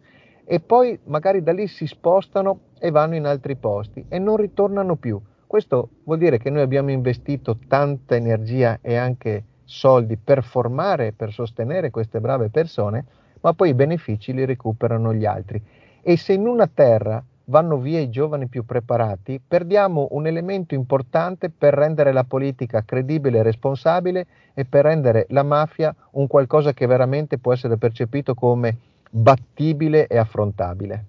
e 0.53 0.59
poi 0.59 0.99
magari 1.05 1.45
da 1.45 1.53
lì 1.53 1.69
si 1.69 1.87
spostano 1.87 2.59
e 2.81 2.91
vanno 2.91 3.15
in 3.15 3.27
altri 3.27 3.55
posti 3.55 4.05
e 4.09 4.19
non 4.19 4.37
ritornano 4.37 4.97
più. 4.97 5.21
Questo 5.47 5.91
vuol 6.05 6.19
dire 6.19 6.39
che 6.39 6.51
noi 6.51 6.63
abbiamo 6.63 6.91
investito 6.91 7.59
tanta 7.69 8.17
energia 8.17 8.79
e 8.81 8.97
anche 8.97 9.45
soldi 9.65 10.17
per 10.17 10.43
formare, 10.43 11.13
per 11.13 11.33
sostenere 11.33 11.91
queste 11.91 12.21
brave 12.21 12.49
persone, 12.49 13.05
ma 13.43 13.53
poi 13.53 13.71
i 13.71 13.75
benefici 13.75 14.33
li 14.33 14.45
recuperano 14.45 15.15
gli 15.15 15.25
altri. 15.25 15.63
E 16.03 16.17
se 16.17 16.33
in 16.33 16.47
una 16.47 16.69
terra 16.73 17.23
vanno 17.45 17.79
via 17.79 18.01
i 18.01 18.11
giovani 18.11 18.47
più 18.47 18.65
preparati, 18.65 19.41
perdiamo 19.47 20.09
un 20.13 20.27
elemento 20.27 20.75
importante 20.75 21.51
per 21.51 21.75
rendere 21.75 22.13
la 22.13 22.25
politica 22.25 22.85
credibile 22.85 23.39
e 23.39 23.43
responsabile 23.43 24.27
e 24.55 24.65
per 24.65 24.85
rendere 24.85 25.27
la 25.31 25.43
mafia 25.43 25.95
un 26.13 26.27
qualcosa 26.27 26.73
che 26.73 26.87
veramente 26.87 27.39
può 27.39 27.53
essere 27.53 27.77
percepito 27.77 28.35
come 28.35 28.77
battibile 29.11 30.07
e 30.07 30.17
affrontabile. 30.17 31.07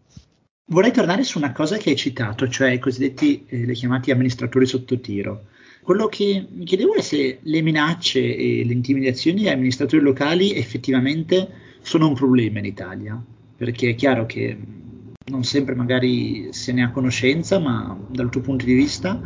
Vorrei 0.72 0.94
tornare 0.94 1.24
su 1.24 1.38
una 1.38 1.52
cosa 1.52 1.76
che 1.76 1.90
hai 1.90 1.98
citato, 1.98 2.48
cioè 2.48 2.72
i 2.72 2.80
cosiddetti, 2.80 3.44
eh, 3.46 3.70
chiamati 3.74 4.10
amministratori 4.10 4.66
sotto 4.66 5.02
tiro. 5.02 5.48
Quello 5.82 6.08
che 6.08 6.48
mi 6.50 6.64
chiedevo 6.64 6.94
è 6.94 7.02
se 7.02 7.40
le 7.42 7.62
minacce 7.62 8.20
e 8.20 8.64
le 8.64 8.72
intimidazioni 8.72 9.42
agli 9.42 9.54
amministratori 9.54 10.02
locali 10.02 10.54
effettivamente 10.54 11.50
sono 11.82 12.08
un 12.08 12.14
problema 12.14 12.60
in 12.60 12.66
Italia, 12.66 13.22
perché 13.58 13.90
è 13.90 13.96
chiaro 13.96 14.26
che 14.26 14.58
non 15.26 15.44
sempre 15.44 15.76
magari 15.76 16.54
se 16.54 16.72
ne 16.72 16.84
ha 16.84 16.92
conoscenza, 16.92 17.60
ma 17.60 18.00
dal 18.08 18.30
tuo 18.30 18.40
punto 18.40 18.64
di 18.64 18.74
vista, 18.74 19.22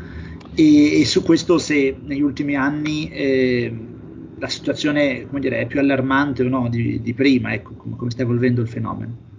e, 0.55 0.99
e 0.99 1.05
su 1.05 1.21
questo 1.21 1.59
se 1.59 1.95
negli 2.01 2.21
ultimi 2.21 2.55
anni 2.55 3.07
eh, 3.11 3.71
la 4.39 4.47
situazione 4.47 5.27
dire, 5.31 5.59
è 5.59 5.67
più 5.67 5.79
allarmante 5.79 6.41
o 6.41 6.49
no 6.49 6.69
di, 6.69 6.99
di 7.03 7.13
prima, 7.13 7.53
ecco, 7.53 7.75
come, 7.75 7.95
come 7.97 8.09
sta 8.09 8.23
evolvendo 8.23 8.61
il 8.61 8.67
fenomeno. 8.67 9.33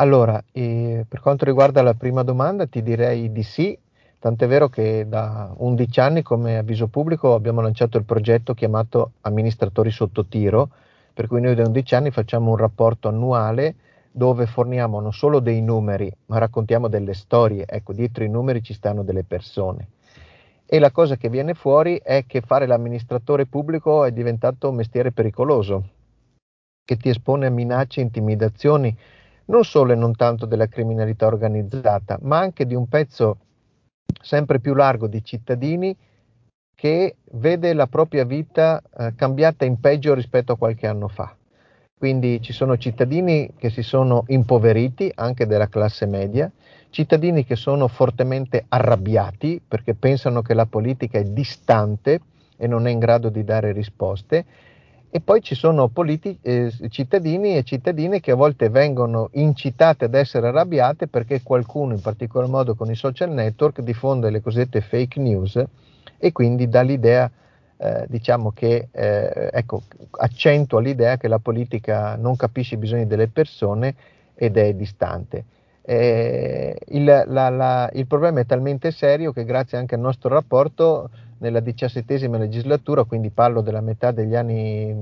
Allora, 0.00 0.40
eh, 0.52 1.04
per 1.08 1.20
quanto 1.20 1.44
riguarda 1.44 1.82
la 1.82 1.94
prima 1.94 2.22
domanda, 2.22 2.66
ti 2.66 2.84
direi 2.84 3.32
di 3.32 3.42
sì, 3.42 3.76
tant'è 4.20 4.46
vero 4.46 4.68
che 4.68 5.06
da 5.08 5.52
11 5.56 6.00
anni 6.00 6.22
come 6.22 6.56
avviso 6.56 6.86
pubblico 6.86 7.34
abbiamo 7.34 7.60
lanciato 7.60 7.98
il 7.98 8.04
progetto 8.04 8.54
chiamato 8.54 9.12
Amministratori 9.22 9.90
sotto 9.90 10.26
tiro, 10.26 10.70
per 11.12 11.26
cui 11.26 11.40
noi 11.40 11.56
da 11.56 11.64
11 11.66 11.94
anni 11.96 12.10
facciamo 12.12 12.50
un 12.50 12.56
rapporto 12.56 13.08
annuale 13.08 13.74
dove 14.12 14.46
forniamo 14.46 15.00
non 15.00 15.12
solo 15.12 15.40
dei 15.40 15.60
numeri, 15.62 16.12
ma 16.26 16.38
raccontiamo 16.38 16.86
delle 16.86 17.14
storie. 17.14 17.64
Ecco, 17.66 17.92
dietro 17.92 18.22
i 18.22 18.28
numeri 18.28 18.62
ci 18.62 18.74
stanno 18.74 19.02
delle 19.02 19.24
persone. 19.24 19.88
E 20.64 20.78
la 20.78 20.92
cosa 20.92 21.16
che 21.16 21.28
viene 21.28 21.54
fuori 21.54 22.00
è 22.00 22.24
che 22.24 22.40
fare 22.40 22.66
l'amministratore 22.66 23.46
pubblico 23.46 24.04
è 24.04 24.12
diventato 24.12 24.68
un 24.68 24.76
mestiere 24.76 25.10
pericoloso, 25.10 25.88
che 26.84 26.96
ti 26.96 27.08
espone 27.08 27.46
a 27.46 27.50
minacce 27.50 28.00
intimidazioni, 28.00 28.96
non 29.48 29.64
solo 29.64 29.92
e 29.92 29.96
non 29.96 30.14
tanto 30.14 30.46
della 30.46 30.66
criminalità 30.66 31.26
organizzata, 31.26 32.18
ma 32.22 32.38
anche 32.38 32.66
di 32.66 32.74
un 32.74 32.88
pezzo 32.88 33.38
sempre 34.20 34.60
più 34.60 34.74
largo 34.74 35.06
di 35.06 35.22
cittadini 35.24 35.96
che 36.74 37.16
vede 37.32 37.72
la 37.72 37.86
propria 37.86 38.24
vita 38.24 38.80
eh, 38.96 39.14
cambiata 39.16 39.64
in 39.64 39.80
peggio 39.80 40.14
rispetto 40.14 40.52
a 40.52 40.56
qualche 40.56 40.86
anno 40.86 41.08
fa. 41.08 41.34
Quindi 41.98 42.40
ci 42.40 42.52
sono 42.52 42.76
cittadini 42.76 43.54
che 43.58 43.70
si 43.70 43.82
sono 43.82 44.22
impoveriti, 44.28 45.10
anche 45.16 45.46
della 45.46 45.66
classe 45.66 46.06
media, 46.06 46.50
cittadini 46.90 47.44
che 47.44 47.56
sono 47.56 47.88
fortemente 47.88 48.64
arrabbiati 48.68 49.60
perché 49.66 49.94
pensano 49.94 50.40
che 50.40 50.54
la 50.54 50.66
politica 50.66 51.18
è 51.18 51.24
distante 51.24 52.20
e 52.56 52.66
non 52.68 52.86
è 52.86 52.90
in 52.90 53.00
grado 53.00 53.28
di 53.28 53.42
dare 53.42 53.72
risposte. 53.72 54.44
E 55.10 55.20
poi 55.20 55.40
ci 55.42 55.54
sono 55.54 55.88
politi- 55.88 56.38
eh, 56.42 56.70
cittadini 56.90 57.56
e 57.56 57.62
cittadine 57.62 58.20
che 58.20 58.32
a 58.32 58.34
volte 58.34 58.68
vengono 58.68 59.30
incitate 59.32 60.04
ad 60.04 60.14
essere 60.14 60.48
arrabbiate 60.48 61.06
perché 61.06 61.42
qualcuno, 61.42 61.94
in 61.94 62.00
particolar 62.00 62.48
modo 62.48 62.74
con 62.74 62.90
i 62.90 62.94
social 62.94 63.30
network, 63.30 63.80
diffonde 63.80 64.28
le 64.28 64.42
cosiddette 64.42 64.82
fake 64.82 65.18
news 65.18 65.64
e 66.18 66.32
quindi 66.32 66.68
dà 66.68 66.82
l'idea 66.82 67.30
eh, 67.80 68.06
diciamo 68.08 68.50
che 68.50 68.88
eh, 68.90 69.50
ecco, 69.52 69.82
accentua 70.18 70.80
l'idea 70.80 71.16
che 71.16 71.28
la 71.28 71.38
politica 71.38 72.16
non 72.16 72.36
capisce 72.36 72.74
i 72.74 72.78
bisogni 72.78 73.06
delle 73.06 73.28
persone 73.28 73.94
ed 74.34 74.56
è 74.56 74.74
distante. 74.74 75.44
Eh, 75.82 76.76
il, 76.88 77.04
la, 77.04 77.48
la, 77.48 77.88
il, 77.94 78.06
problema 78.06 78.40
è 78.40 78.46
talmente 78.46 78.90
serio 78.90 79.32
che 79.32 79.44
grazie 79.44 79.78
anche 79.78 79.94
al 79.94 80.00
nostro 80.00 80.28
rapporto 80.28 81.08
nella 81.38 81.60
diciassettesima 81.60 82.36
legislatura, 82.36 83.04
quindi 83.04 83.30
parlo 83.30 83.60
della 83.60 83.80
metà 83.80 84.10
degli 84.10 84.34
anni, 84.34 84.94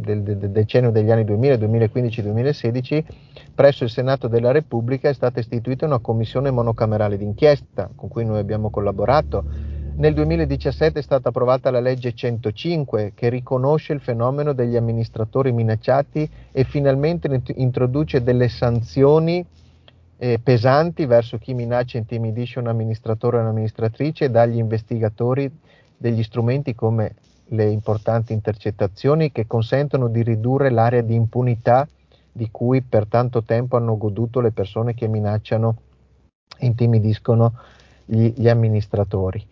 del, 0.00 0.22
del, 0.22 0.50
decennio 0.50 0.90
degli 0.90 1.10
anni 1.10 1.24
2000, 1.24 1.56
2015, 1.56 2.22
2016, 2.22 3.04
presso 3.54 3.84
il 3.84 3.90
Senato 3.90 4.28
della 4.28 4.52
Repubblica 4.52 5.08
è 5.08 5.14
stata 5.14 5.40
istituita 5.40 5.86
una 5.86 5.98
commissione 5.98 6.50
monocamerale 6.50 7.16
d'inchiesta 7.16 7.90
con 7.94 8.08
cui 8.08 8.24
noi 8.24 8.38
abbiamo 8.38 8.70
collaborato. 8.70 9.44
Nel 9.96 10.14
2017 10.14 10.98
è 10.98 11.02
stata 11.02 11.28
approvata 11.28 11.70
la 11.70 11.80
legge 11.80 12.14
105 12.14 13.12
che 13.14 13.28
riconosce 13.28 13.92
il 13.92 14.00
fenomeno 14.00 14.54
degli 14.54 14.76
amministratori 14.76 15.52
minacciati 15.52 16.28
e 16.52 16.64
finalmente 16.64 17.42
introduce 17.56 18.22
delle 18.22 18.48
sanzioni 18.48 19.44
eh, 20.22 20.38
pesanti 20.38 21.06
verso 21.06 21.38
chi 21.38 21.54
minaccia 21.54 21.96
e 21.96 22.00
intimidisce 22.00 22.58
un 22.58 22.66
amministratore 22.66 23.38
o 23.38 23.40
un'amministratrice 23.40 24.26
e 24.26 24.30
dagli 24.30 24.58
investigatori 24.58 25.50
degli 25.96 26.22
strumenti 26.22 26.74
come 26.74 27.14
le 27.52 27.70
importanti 27.70 28.34
intercettazioni 28.34 29.32
che 29.32 29.46
consentono 29.46 30.08
di 30.08 30.22
ridurre 30.22 30.70
l'area 30.70 31.00
di 31.00 31.14
impunità 31.14 31.88
di 32.30 32.50
cui 32.50 32.82
per 32.82 33.06
tanto 33.06 33.42
tempo 33.42 33.78
hanno 33.78 33.96
goduto 33.96 34.40
le 34.40 34.50
persone 34.50 34.92
che 34.92 35.08
minacciano 35.08 35.76
e 36.58 36.66
intimidiscono 36.66 37.54
gli, 38.04 38.30
gli 38.36 38.48
amministratori. 38.48 39.44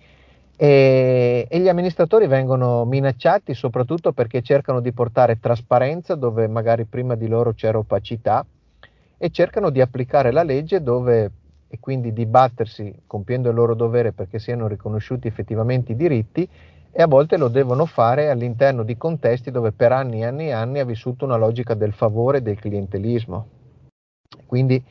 E, 0.54 1.46
e, 1.48 1.60
gli 1.60 1.68
amministratori 1.68 2.26
vengono 2.26 2.84
minacciati 2.84 3.54
soprattutto 3.54 4.12
perché 4.12 4.42
cercano 4.42 4.80
di 4.80 4.92
portare 4.92 5.40
trasparenza 5.40 6.14
dove 6.14 6.46
magari 6.46 6.84
prima 6.84 7.14
di 7.14 7.26
loro 7.26 7.54
c'era 7.54 7.78
opacità 7.78 8.44
e 9.18 9.30
cercano 9.30 9.70
di 9.70 9.80
applicare 9.80 10.30
la 10.30 10.42
legge 10.42 10.82
dove 10.82 11.30
e 11.68 11.78
quindi 11.80 12.14
di 12.14 12.24
battersi 12.24 13.02
compiendo 13.06 13.50
il 13.50 13.54
loro 13.54 13.74
dovere 13.74 14.12
perché 14.12 14.38
siano 14.38 14.66
riconosciuti 14.66 15.28
effettivamente 15.28 15.92
i 15.92 15.96
diritti 15.96 16.48
e 16.90 17.02
a 17.02 17.06
volte 17.06 17.36
lo 17.36 17.48
devono 17.48 17.84
fare 17.84 18.30
all'interno 18.30 18.82
di 18.82 18.96
contesti 18.96 19.50
dove 19.50 19.72
per 19.72 19.92
anni 19.92 20.20
e 20.20 20.24
anni 20.24 20.46
e 20.46 20.52
anni 20.52 20.78
ha 20.78 20.84
vissuto 20.84 21.26
una 21.26 21.36
logica 21.36 21.74
del 21.74 21.92
favore 21.92 22.38
e 22.38 22.42
del 22.42 22.58
clientelismo. 22.58 23.46
Quindi 24.46 24.82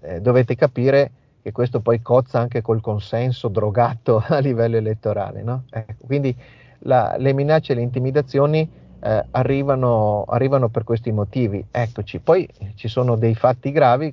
eh, 0.00 0.20
dovete 0.20 0.56
capire 0.56 1.10
che 1.40 1.52
questo 1.52 1.80
poi 1.80 2.02
cozza 2.02 2.40
anche 2.40 2.60
col 2.60 2.80
consenso 2.80 3.46
drogato 3.46 4.20
a 4.26 4.38
livello 4.38 4.76
elettorale. 4.76 5.42
No? 5.42 5.64
Ecco, 5.70 6.04
quindi 6.04 6.36
la, 6.80 7.14
le 7.16 7.32
minacce 7.32 7.72
e 7.72 7.76
le 7.76 7.82
intimidazioni 7.82 8.68
eh, 9.00 9.24
arrivano, 9.30 10.24
arrivano, 10.28 10.68
per 10.68 10.84
questi 10.84 11.12
motivi. 11.12 11.64
Eccoci, 11.70 12.18
poi 12.18 12.48
ci 12.74 12.88
sono 12.88 13.16
dei 13.16 13.34
fatti 13.34 13.72
gravi 13.72 14.12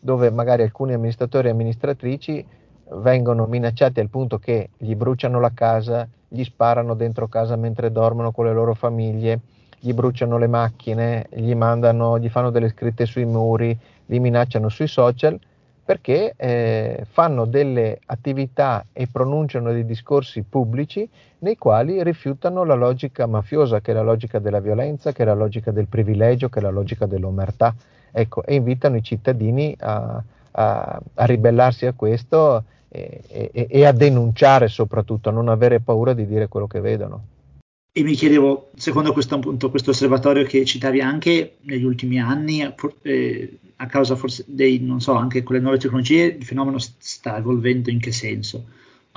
dove 0.00 0.30
magari 0.30 0.62
alcuni 0.62 0.92
amministratori 0.92 1.48
e 1.48 1.50
amministratrici 1.50 2.46
vengono 2.90 3.46
minacciati 3.46 4.00
al 4.00 4.08
punto 4.08 4.38
che 4.38 4.70
gli 4.76 4.94
bruciano 4.94 5.40
la 5.40 5.50
casa, 5.52 6.08
gli 6.28 6.44
sparano 6.44 6.94
dentro 6.94 7.28
casa 7.28 7.56
mentre 7.56 7.90
dormono 7.90 8.30
con 8.30 8.44
le 8.44 8.52
loro 8.52 8.74
famiglie, 8.74 9.40
gli 9.78 9.92
bruciano 9.92 10.38
le 10.38 10.46
macchine, 10.46 11.26
gli, 11.30 11.54
mandano, 11.54 12.18
gli 12.18 12.28
fanno 12.28 12.50
delle 12.50 12.68
scritte 12.68 13.06
sui 13.06 13.24
muri, 13.24 13.76
li 14.06 14.20
minacciano 14.20 14.68
sui 14.68 14.86
social 14.86 15.38
perché 15.86 16.34
eh, 16.36 17.06
fanno 17.08 17.44
delle 17.44 18.00
attività 18.06 18.84
e 18.92 19.06
pronunciano 19.06 19.72
dei 19.72 19.86
discorsi 19.86 20.42
pubblici 20.42 21.08
nei 21.38 21.56
quali 21.56 22.02
rifiutano 22.02 22.64
la 22.64 22.74
logica 22.74 23.26
mafiosa, 23.26 23.80
che 23.80 23.92
è 23.92 23.94
la 23.94 24.02
logica 24.02 24.40
della 24.40 24.58
violenza, 24.58 25.12
che 25.12 25.22
è 25.22 25.26
la 25.26 25.34
logica 25.34 25.70
del 25.70 25.86
privilegio, 25.86 26.48
che 26.48 26.58
è 26.58 26.62
la 26.62 26.70
logica 26.70 27.06
dell'omertà. 27.06 27.72
Ecco, 28.10 28.42
e 28.44 28.56
invitano 28.56 28.96
i 28.96 29.02
cittadini 29.02 29.76
a, 29.78 30.20
a, 30.50 31.00
a 31.14 31.24
ribellarsi 31.24 31.86
a 31.86 31.92
questo 31.92 32.64
e 32.88 33.20
e, 33.28 33.66
e, 33.70 33.86
a 33.86 33.92
denunciare 33.92 34.68
soprattutto, 34.68 35.28
a 35.28 35.32
non 35.32 35.48
avere 35.48 35.80
paura 35.80 36.14
di 36.14 36.26
dire 36.26 36.48
quello 36.48 36.66
che 36.66 36.80
vedono. 36.80 37.35
E 37.98 38.02
mi 38.02 38.12
chiedevo, 38.12 38.72
secondo 38.76 39.14
questo, 39.14 39.36
appunto, 39.36 39.70
questo 39.70 39.92
osservatorio 39.92 40.44
che 40.44 40.66
citavi 40.66 41.00
anche 41.00 41.56
negli 41.62 41.84
ultimi 41.84 42.20
anni, 42.20 42.60
eh, 43.00 43.58
a 43.76 43.86
causa 43.86 44.16
forse 44.16 44.44
dei, 44.46 44.80
non 44.80 45.00
so, 45.00 45.14
anche 45.14 45.42
con 45.42 45.56
le 45.56 45.62
nuove 45.62 45.78
tecnologie, 45.78 46.24
il 46.24 46.44
fenomeno 46.44 46.76
sta 46.78 47.38
evolvendo 47.38 47.88
in 47.88 47.98
che 47.98 48.12
senso? 48.12 48.66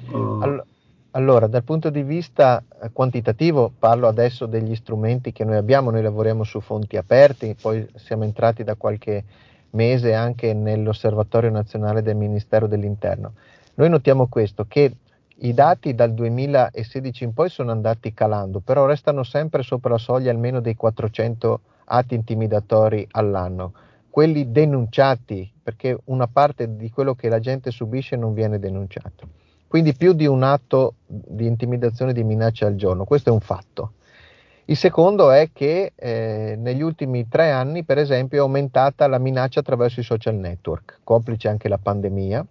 Uh... 0.09 0.63
Allora, 1.11 1.47
dal 1.47 1.63
punto 1.65 1.89
di 1.89 2.03
vista 2.03 2.63
eh, 2.81 2.89
quantitativo, 2.93 3.69
parlo 3.77 4.07
adesso 4.07 4.45
degli 4.45 4.75
strumenti 4.75 5.33
che 5.33 5.43
noi 5.43 5.57
abbiamo, 5.57 5.91
noi 5.91 6.01
lavoriamo 6.01 6.45
su 6.45 6.61
fonti 6.61 6.95
aperte, 6.95 7.57
poi 7.61 7.85
siamo 7.95 8.23
entrati 8.23 8.63
da 8.63 8.75
qualche 8.75 9.25
mese 9.71 10.13
anche 10.13 10.53
nell'Osservatorio 10.53 11.49
Nazionale 11.49 12.01
del 12.01 12.15
Ministero 12.15 12.65
dell'Interno. 12.65 13.33
Noi 13.73 13.89
notiamo 13.89 14.27
questo, 14.27 14.63
che 14.69 14.93
i 15.41 15.53
dati 15.53 15.95
dal 15.95 16.13
2016 16.13 17.23
in 17.23 17.33
poi 17.33 17.49
sono 17.49 17.71
andati 17.71 18.13
calando, 18.13 18.59
però 18.59 18.85
restano 18.85 19.23
sempre 19.23 19.63
sopra 19.63 19.91
la 19.91 19.97
soglia 19.97 20.31
almeno 20.31 20.59
dei 20.59 20.75
400 20.75 21.59
atti 21.85 22.15
intimidatori 22.15 23.07
all'anno. 23.11 23.73
Quelli 24.09 24.51
denunciati, 24.51 25.49
perché 25.61 25.97
una 26.05 26.27
parte 26.27 26.75
di 26.75 26.89
quello 26.89 27.15
che 27.15 27.29
la 27.29 27.39
gente 27.39 27.71
subisce 27.71 28.15
non 28.15 28.33
viene 28.33 28.59
denunciato. 28.59 29.27
Quindi 29.67 29.93
più 29.93 30.13
di 30.13 30.25
un 30.25 30.43
atto 30.43 30.95
di 31.05 31.45
intimidazione 31.45 32.11
e 32.11 32.15
di 32.15 32.23
minaccia 32.23 32.65
al 32.65 32.75
giorno, 32.75 33.05
questo 33.05 33.29
è 33.29 33.31
un 33.31 33.39
fatto. 33.39 33.93
Il 34.65 34.75
secondo 34.75 35.31
è 35.31 35.49
che 35.53 35.93
eh, 35.95 36.55
negli 36.57 36.81
ultimi 36.81 37.27
tre 37.27 37.51
anni, 37.51 37.83
per 37.83 37.97
esempio, 37.97 38.39
è 38.39 38.41
aumentata 38.41 39.07
la 39.07 39.19
minaccia 39.19 39.61
attraverso 39.61 39.99
i 39.99 40.03
social 40.03 40.35
network, 40.35 40.99
complice 41.03 41.47
anche 41.47 41.69
la 41.69 41.77
pandemia, 41.77 42.45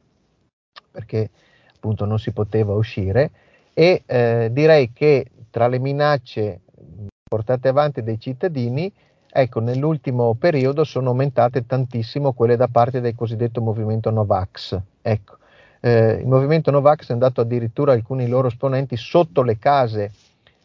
perché 0.91 1.31
appunto 1.79 2.05
non 2.05 2.19
si 2.19 2.33
poteva 2.33 2.75
uscire, 2.75 3.31
e 3.73 4.03
eh, 4.05 4.51
direi 4.53 4.93
che 4.93 5.31
tra 5.51 5.69
le 5.69 5.79
minacce 5.79 6.61
portate 7.23 7.69
avanti 7.69 8.03
dai 8.03 8.19
cittadini, 8.19 8.93
ecco, 9.31 9.61
nell'ultimo 9.61 10.35
periodo 10.35 10.83
sono 10.83 11.11
aumentate 11.11 11.65
tantissimo 11.65 12.33
quelle 12.33 12.57
da 12.57 12.67
parte 12.69 13.01
del 13.01 13.15
cosiddetto 13.15 13.61
movimento 13.61 14.11
Novax. 14.11 14.79
Ecco, 15.01 15.37
eh, 15.81 16.19
il 16.21 16.27
movimento 16.27 16.71
Novax 16.73 17.09
è 17.09 17.13
andato 17.13 17.41
addirittura 17.41 17.93
alcuni 17.93 18.27
loro 18.27 18.49
esponenti 18.49 18.97
sotto 18.97 19.43
le 19.43 19.59
case 19.59 20.13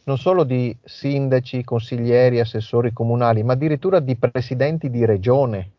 non 0.05 0.17
solo 0.17 0.43
di 0.43 0.75
sindaci, 0.83 1.63
consiglieri, 1.63 2.39
assessori 2.39 2.91
comunali, 2.91 3.43
ma 3.43 3.53
addirittura 3.53 3.99
di 3.99 4.17
presidenti 4.17 4.89
di 4.89 5.05
regione, 5.05 5.71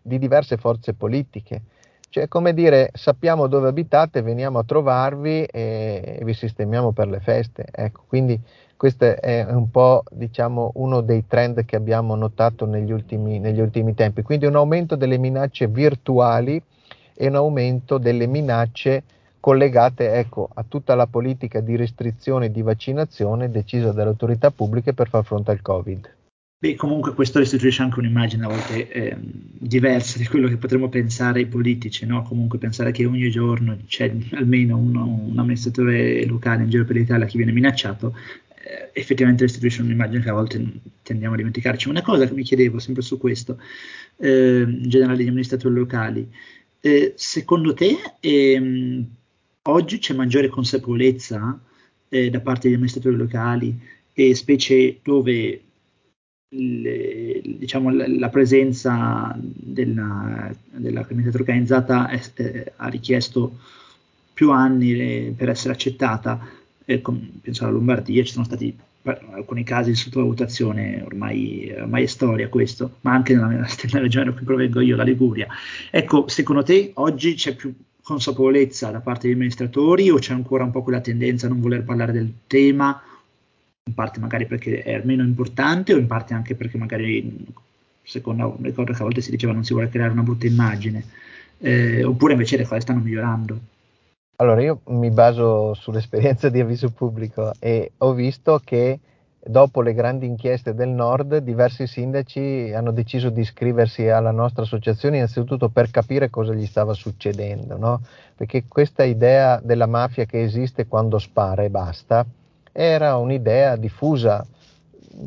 di 0.00 0.18
diverse 0.18 0.56
forze 0.56 0.94
politiche. 0.94 1.60
Cioè, 2.08 2.28
come 2.28 2.54
dire, 2.54 2.90
sappiamo 2.94 3.46
dove 3.46 3.68
abitate, 3.68 4.22
veniamo 4.22 4.58
a 4.58 4.64
trovarvi 4.64 5.44
e, 5.44 6.16
e 6.18 6.24
vi 6.24 6.32
sistemiamo 6.32 6.92
per 6.92 7.08
le 7.08 7.20
feste. 7.20 7.66
Ecco, 7.70 8.04
quindi 8.06 8.40
questo 8.76 9.20
è 9.20 9.44
un 9.48 9.70
po' 9.70 10.02
diciamo, 10.10 10.72
uno 10.74 11.00
dei 11.00 11.26
trend 11.26 11.64
che 11.64 11.76
abbiamo 11.76 12.14
notato 12.14 12.66
negli 12.66 12.92
ultimi, 12.92 13.38
negli 13.38 13.60
ultimi 13.60 13.94
tempi. 13.94 14.22
Quindi 14.22 14.46
un 14.46 14.56
aumento 14.56 14.96
delle 14.96 15.18
minacce 15.18 15.66
virtuali 15.66 16.62
e 17.14 17.26
un 17.26 17.34
aumento 17.34 17.98
delle 17.98 18.26
minacce 18.26 19.02
collegate 19.40 20.12
ecco, 20.14 20.48
a 20.52 20.64
tutta 20.66 20.94
la 20.94 21.06
politica 21.06 21.60
di 21.60 21.76
restrizione 21.76 22.50
di 22.50 22.62
vaccinazione 22.62 23.50
decisa 23.50 23.92
dalle 23.92 24.10
autorità 24.10 24.50
pubbliche 24.50 24.92
per 24.92 25.08
far 25.08 25.24
fronte 25.24 25.52
al 25.52 25.62
Covid. 25.62 26.15
Beh, 26.66 26.74
comunque 26.74 27.14
questo 27.14 27.38
restituisce 27.38 27.82
anche 27.82 28.00
un'immagine 28.00 28.44
a 28.44 28.48
volte 28.48 28.90
eh, 28.90 29.16
diversa 29.20 30.18
di 30.18 30.26
quello 30.26 30.48
che 30.48 30.56
potremmo 30.56 30.88
pensare 30.88 31.38
ai 31.38 31.46
politici, 31.46 32.04
no? 32.06 32.24
comunque 32.24 32.58
pensare 32.58 32.90
che 32.90 33.06
ogni 33.06 33.30
giorno 33.30 33.78
c'è 33.86 34.12
almeno 34.32 34.76
uno, 34.76 35.28
un 35.28 35.38
amministratore 35.38 36.26
locale 36.26 36.64
in 36.64 36.70
giro 36.70 36.84
per 36.84 36.96
l'Italia 36.96 37.24
che 37.26 37.36
viene 37.36 37.52
minacciato, 37.52 38.16
eh, 38.64 38.90
effettivamente 38.94 39.44
restituisce 39.44 39.82
un'immagine 39.82 40.20
che 40.24 40.28
a 40.28 40.32
volte 40.32 40.60
tendiamo 41.04 41.34
a 41.34 41.36
dimenticarci. 41.36 41.88
Una 41.88 42.02
cosa 42.02 42.26
che 42.26 42.34
mi 42.34 42.42
chiedevo 42.42 42.80
sempre 42.80 43.02
su 43.02 43.16
questo, 43.16 43.60
eh, 44.16 44.64
in 44.66 44.88
generale 44.88 45.22
gli 45.22 45.28
amministratori 45.28 45.72
locali, 45.72 46.28
eh, 46.80 47.12
secondo 47.14 47.74
te 47.74 47.96
ehm, 48.18 49.06
oggi 49.62 49.98
c'è 49.98 50.14
maggiore 50.14 50.48
consapevolezza 50.48 51.60
eh, 52.08 52.28
da 52.28 52.40
parte 52.40 52.62
degli 52.62 52.74
amministratori 52.74 53.14
locali, 53.14 53.94
e 54.18 54.34
specie 54.34 55.00
dove 55.02 55.60
le, 56.48 57.40
diciamo, 57.42 57.90
la, 57.90 58.28
presenza 58.28 59.36
della, 59.38 60.54
della 60.70 61.04
criminalità 61.04 61.38
organizzata 61.38 62.08
è, 62.08 62.20
è, 62.34 62.72
ha 62.76 62.88
richiesto 62.88 63.58
più 64.32 64.52
anni 64.52 64.92
eh, 64.92 65.34
per 65.36 65.48
essere 65.48 65.72
accettata, 65.72 66.46
eh, 66.84 67.00
com, 67.00 67.18
penso 67.40 67.64
alla 67.64 67.72
Lombardia, 67.72 68.22
ci 68.22 68.32
sono 68.32 68.44
stati 68.44 68.76
alcuni 69.32 69.62
casi 69.64 69.90
di 69.90 69.96
sottovalutazione, 69.96 71.02
ormai, 71.04 71.72
ormai 71.76 72.02
è 72.02 72.06
storia 72.06 72.48
questo, 72.48 72.96
ma 73.02 73.12
anche 73.12 73.34
nella, 73.34 73.48
nella 73.48 74.00
regione 74.00 74.26
da 74.26 74.32
cui 74.32 74.44
provengo 74.44 74.80
io, 74.80 74.96
la 74.96 75.04
Liguria. 75.04 75.46
Ecco, 75.90 76.28
secondo 76.28 76.62
te 76.62 76.90
oggi 76.94 77.34
c'è 77.34 77.54
più 77.54 77.72
consapevolezza 78.02 78.90
da 78.90 79.00
parte 79.00 79.22
degli 79.26 79.34
amministratori 79.34 80.10
o 80.10 80.18
c'è 80.18 80.32
ancora 80.32 80.64
un 80.64 80.70
po' 80.70 80.82
quella 80.82 81.00
tendenza 81.00 81.46
a 81.46 81.48
non 81.48 81.60
voler 81.60 81.82
parlare 81.82 82.12
del 82.12 82.32
tema, 82.46 83.00
in 83.86 83.94
parte 83.94 84.18
magari 84.18 84.46
perché 84.46 84.82
è 84.82 85.00
meno 85.04 85.22
importante 85.22 85.94
o 85.94 85.96
in 85.96 86.08
parte 86.08 86.34
anche 86.34 86.56
perché 86.56 86.76
magari, 86.76 87.46
secondo 88.02 88.56
ricordo 88.60 88.92
che 88.92 88.98
a 88.98 89.04
volte 89.04 89.20
si 89.20 89.30
diceva 89.30 89.52
non 89.52 89.64
si 89.64 89.72
vuole 89.72 89.88
creare 89.88 90.12
una 90.12 90.22
brutta 90.22 90.46
immagine, 90.46 91.04
eh, 91.58 92.02
oppure 92.02 92.32
invece 92.32 92.56
le 92.56 92.64
cose 92.64 92.80
stanno 92.80 93.00
migliorando? 93.00 93.58
Allora, 94.38 94.60
io 94.60 94.80
mi 94.88 95.10
baso 95.10 95.72
sull'esperienza 95.74 96.48
di 96.48 96.60
avviso 96.60 96.90
pubblico 96.90 97.52
e 97.60 97.92
ho 97.98 98.12
visto 98.12 98.60
che 98.62 98.98
dopo 99.38 99.80
le 99.80 99.94
grandi 99.94 100.26
inchieste 100.26 100.74
del 100.74 100.88
nord 100.88 101.36
diversi 101.38 101.86
sindaci 101.86 102.72
hanno 102.74 102.90
deciso 102.90 103.30
di 103.30 103.42
iscriversi 103.42 104.08
alla 104.08 104.32
nostra 104.32 104.62
associazione 104.62 105.18
innanzitutto 105.18 105.68
per 105.68 105.90
capire 105.90 106.28
cosa 106.28 106.52
gli 106.52 106.66
stava 106.66 106.92
succedendo, 106.92 107.78
no? 107.78 108.02
perché 108.34 108.64
questa 108.66 109.04
idea 109.04 109.60
della 109.62 109.86
mafia 109.86 110.24
che 110.24 110.42
esiste 110.42 110.86
quando 110.88 111.18
spara 111.18 111.62
e 111.62 111.70
basta 111.70 112.26
era 112.78 113.16
un'idea 113.16 113.76
diffusa, 113.76 114.44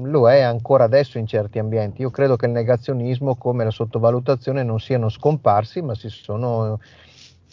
lo 0.03 0.29
è 0.29 0.41
ancora 0.41 0.83
adesso 0.83 1.17
in 1.17 1.25
certi 1.25 1.57
ambienti. 1.57 2.01
Io 2.01 2.11
credo 2.11 2.35
che 2.35 2.45
il 2.45 2.51
negazionismo 2.51 3.35
come 3.35 3.63
la 3.63 3.71
sottovalutazione 3.71 4.61
non 4.61 4.79
siano 4.79 5.09
scomparsi, 5.09 5.81
ma 5.81 5.95
si 5.95 6.09
sono 6.09 6.79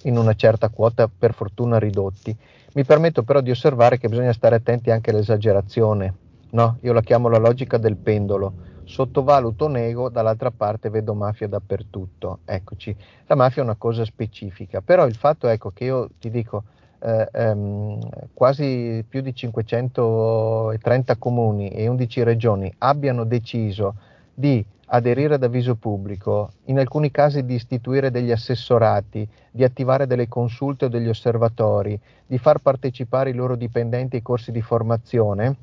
in 0.03 0.19
una 0.19 0.35
certa 0.35 0.69
quota 0.69 1.09
per 1.09 1.33
fortuna 1.33 1.79
ridotti. 1.79 2.37
Mi 2.75 2.85
permetto 2.85 3.23
però 3.23 3.41
di 3.41 3.51
osservare 3.51 3.97
che 3.97 4.09
bisogna 4.09 4.35
stare 4.35 4.57
attenti 4.57 4.91
anche 4.91 5.11
all'esagerazione. 5.11 6.15
No? 6.51 6.77
Io 6.83 6.93
la 6.93 7.01
chiamo 7.01 7.29
la 7.29 7.39
logica 7.39 7.79
del 7.79 7.97
pendolo. 7.97 8.65
Sottovaluto 8.85 9.67
nego, 9.67 10.11
dall'altra 10.11 10.51
parte 10.51 10.91
vedo 10.91 11.15
mafia 11.15 11.49
dappertutto. 11.49 12.41
Eccoci, 12.45 12.95
la 13.27 13.35
mafia 13.35 13.63
è 13.63 13.65
una 13.65 13.77
cosa 13.77 14.05
specifica, 14.05 14.83
però 14.83 15.07
il 15.07 15.17
fatto 15.17 15.49
ecco, 15.49 15.71
che 15.71 15.85
io 15.85 16.11
ti 16.21 16.29
dico, 16.29 16.65
eh, 16.99 17.29
ehm, 17.33 17.99
quasi 18.33 19.05
più 19.09 19.21
di 19.21 19.35
530 19.35 21.17
comuni 21.17 21.69
e 21.69 21.89
11 21.89 22.23
regioni 22.23 22.73
abbiano 22.79 23.25
deciso 23.25 23.95
di 24.33 24.65
aderire 24.89 25.35
ad 25.35 25.43
avviso 25.43 25.75
pubblico, 25.75 26.53
in 26.67 26.79
alcuni 26.79 27.11
casi 27.11 27.45
di 27.45 27.55
istituire 27.55 28.11
degli 28.11 28.31
assessorati, 28.31 29.29
di 29.51 29.65
attivare 29.65 30.07
delle 30.07 30.29
consulte 30.29 30.85
o 30.85 30.89
degli 30.89 31.09
osservatori, 31.09 31.99
di 32.27 32.39
far 32.39 32.61
partecipare 32.61 33.31
i 33.31 33.35
loro 33.35 33.57
dipendenti 33.57 34.17
ai 34.17 34.23
corsi 34.23 34.53
di 34.53 34.63
formazione, 34.63 35.57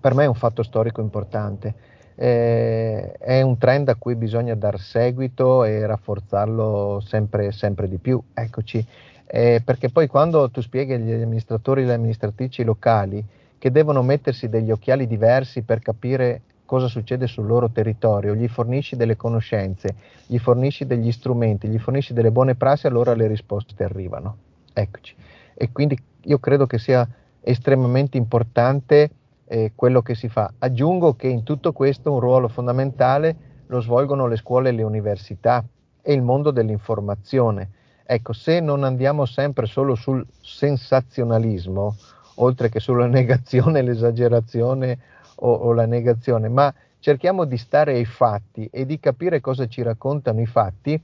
per 0.00 0.14
me 0.14 0.24
è 0.24 0.28
un 0.28 0.34
fatto 0.34 0.62
storico 0.62 1.00
importante. 1.00 1.90
Eh, 2.14 3.12
è 3.12 3.40
un 3.40 3.56
trend 3.56 3.88
a 3.88 3.94
cui 3.94 4.16
bisogna 4.16 4.54
dar 4.54 4.78
seguito 4.78 5.64
e 5.64 5.86
rafforzarlo 5.86 7.00
sempre, 7.00 7.52
sempre 7.52 7.88
di 7.88 7.98
più. 7.98 8.20
Eccoci. 8.34 8.86
Eh, 9.26 9.62
perché 9.64 9.88
poi 9.88 10.06
quando 10.06 10.50
tu 10.50 10.60
spieghi 10.60 10.92
agli 10.92 11.12
amministratori 11.12 11.80
e 11.80 11.84
alle 11.84 11.94
amministratrici 11.94 12.64
locali 12.64 13.24
che 13.58 13.70
devono 13.70 14.02
mettersi 14.02 14.48
degli 14.48 14.70
occhiali 14.70 15.06
diversi 15.06 15.62
per 15.62 15.80
capire 15.80 16.42
cosa 16.64 16.88
succede 16.88 17.26
sul 17.26 17.46
loro 17.46 17.70
territorio, 17.70 18.34
gli 18.34 18.48
fornisci 18.48 18.96
delle 18.96 19.14
conoscenze, 19.16 19.94
gli 20.26 20.38
fornisci 20.38 20.86
degli 20.86 21.12
strumenti, 21.12 21.68
gli 21.68 21.78
fornisci 21.78 22.14
delle 22.14 22.30
buone 22.30 22.54
prassi, 22.54 22.86
allora 22.86 23.14
le 23.14 23.26
risposte 23.26 23.84
arrivano. 23.84 24.36
Eccoci. 24.72 25.14
E 25.54 25.70
quindi 25.70 25.98
io 26.22 26.38
credo 26.38 26.66
che 26.66 26.78
sia 26.78 27.06
estremamente 27.40 28.16
importante 28.16 29.10
eh, 29.44 29.72
quello 29.74 30.00
che 30.00 30.14
si 30.14 30.28
fa. 30.28 30.50
Aggiungo 30.58 31.14
che 31.14 31.28
in 31.28 31.42
tutto 31.42 31.72
questo 31.72 32.10
un 32.10 32.20
ruolo 32.20 32.48
fondamentale 32.48 33.36
lo 33.66 33.80
svolgono 33.80 34.26
le 34.26 34.36
scuole 34.36 34.70
e 34.70 34.72
le 34.72 34.82
università 34.82 35.62
e 36.00 36.12
il 36.12 36.22
mondo 36.22 36.50
dell'informazione. 36.50 37.68
Ecco, 38.04 38.32
se 38.32 38.60
non 38.60 38.84
andiamo 38.84 39.24
sempre 39.24 39.66
solo 39.66 39.94
sul 39.94 40.24
sensazionalismo, 40.40 41.96
oltre 42.36 42.68
che 42.68 42.80
sulla 42.80 43.06
negazione, 43.08 43.82
l'esagerazione 43.82 44.98
o, 45.36 45.52
o 45.52 45.72
la 45.72 45.86
negazione, 45.86 46.48
ma 46.48 46.72
cerchiamo 46.98 47.44
di 47.44 47.56
stare 47.56 47.94
ai 47.94 48.04
fatti 48.04 48.68
e 48.70 48.86
di 48.86 49.00
capire 49.00 49.40
cosa 49.40 49.66
ci 49.66 49.82
raccontano 49.82 50.40
i 50.40 50.46
fatti, 50.46 51.00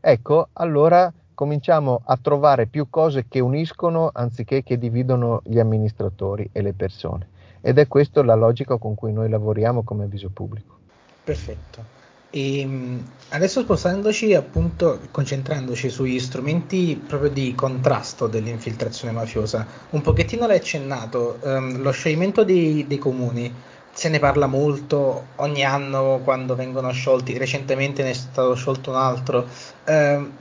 ecco, 0.00 0.48
allora 0.54 1.12
cominciamo 1.34 2.00
a 2.04 2.16
trovare 2.20 2.66
più 2.66 2.88
cose 2.88 3.26
che 3.28 3.40
uniscono 3.40 4.10
anziché 4.12 4.62
che 4.62 4.78
dividono 4.78 5.42
gli 5.44 5.58
amministratori 5.58 6.48
e 6.52 6.62
le 6.62 6.72
persone. 6.72 7.28
Ed 7.60 7.78
è 7.78 7.88
questa 7.88 8.22
la 8.22 8.34
logica 8.34 8.76
con 8.76 8.94
cui 8.94 9.12
noi 9.12 9.28
lavoriamo 9.28 9.82
come 9.82 10.04
avviso 10.04 10.30
pubblico. 10.32 10.76
Perfetto. 11.24 12.03
E 12.36 12.58
ehm, 12.58 13.04
adesso 13.28 13.60
spostandoci 13.60 14.34
appunto, 14.34 14.98
concentrandoci 15.12 15.88
sugli 15.88 16.18
strumenti 16.18 17.00
proprio 17.06 17.30
di 17.30 17.54
contrasto 17.54 18.26
dell'infiltrazione 18.26 19.12
mafiosa, 19.12 19.64
un 19.90 20.00
pochettino 20.00 20.44
l'hai 20.44 20.56
accennato, 20.56 21.38
um, 21.42 21.80
lo 21.80 21.92
scioglimento 21.92 22.42
dei, 22.42 22.88
dei, 22.88 22.98
comuni, 22.98 23.54
se 23.92 24.08
ne 24.08 24.18
parla 24.18 24.46
molto 24.46 25.26
ogni 25.36 25.64
anno 25.64 26.22
quando 26.24 26.56
vengono 26.56 26.90
sciolti, 26.90 27.38
recentemente 27.38 28.02
ne 28.02 28.10
è 28.10 28.14
stato 28.14 28.56
sciolto 28.56 28.90
un 28.90 28.96
altro. 28.96 29.46
Um, 29.86 30.32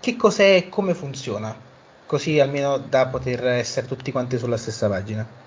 che 0.00 0.16
cos'è 0.16 0.56
e 0.56 0.68
come 0.68 0.92
funziona? 0.92 1.56
Così 2.04 2.40
almeno 2.40 2.76
da 2.76 3.06
poter 3.06 3.46
essere 3.46 3.86
tutti 3.86 4.12
quanti 4.12 4.36
sulla 4.36 4.58
stessa 4.58 4.86
pagina. 4.86 5.41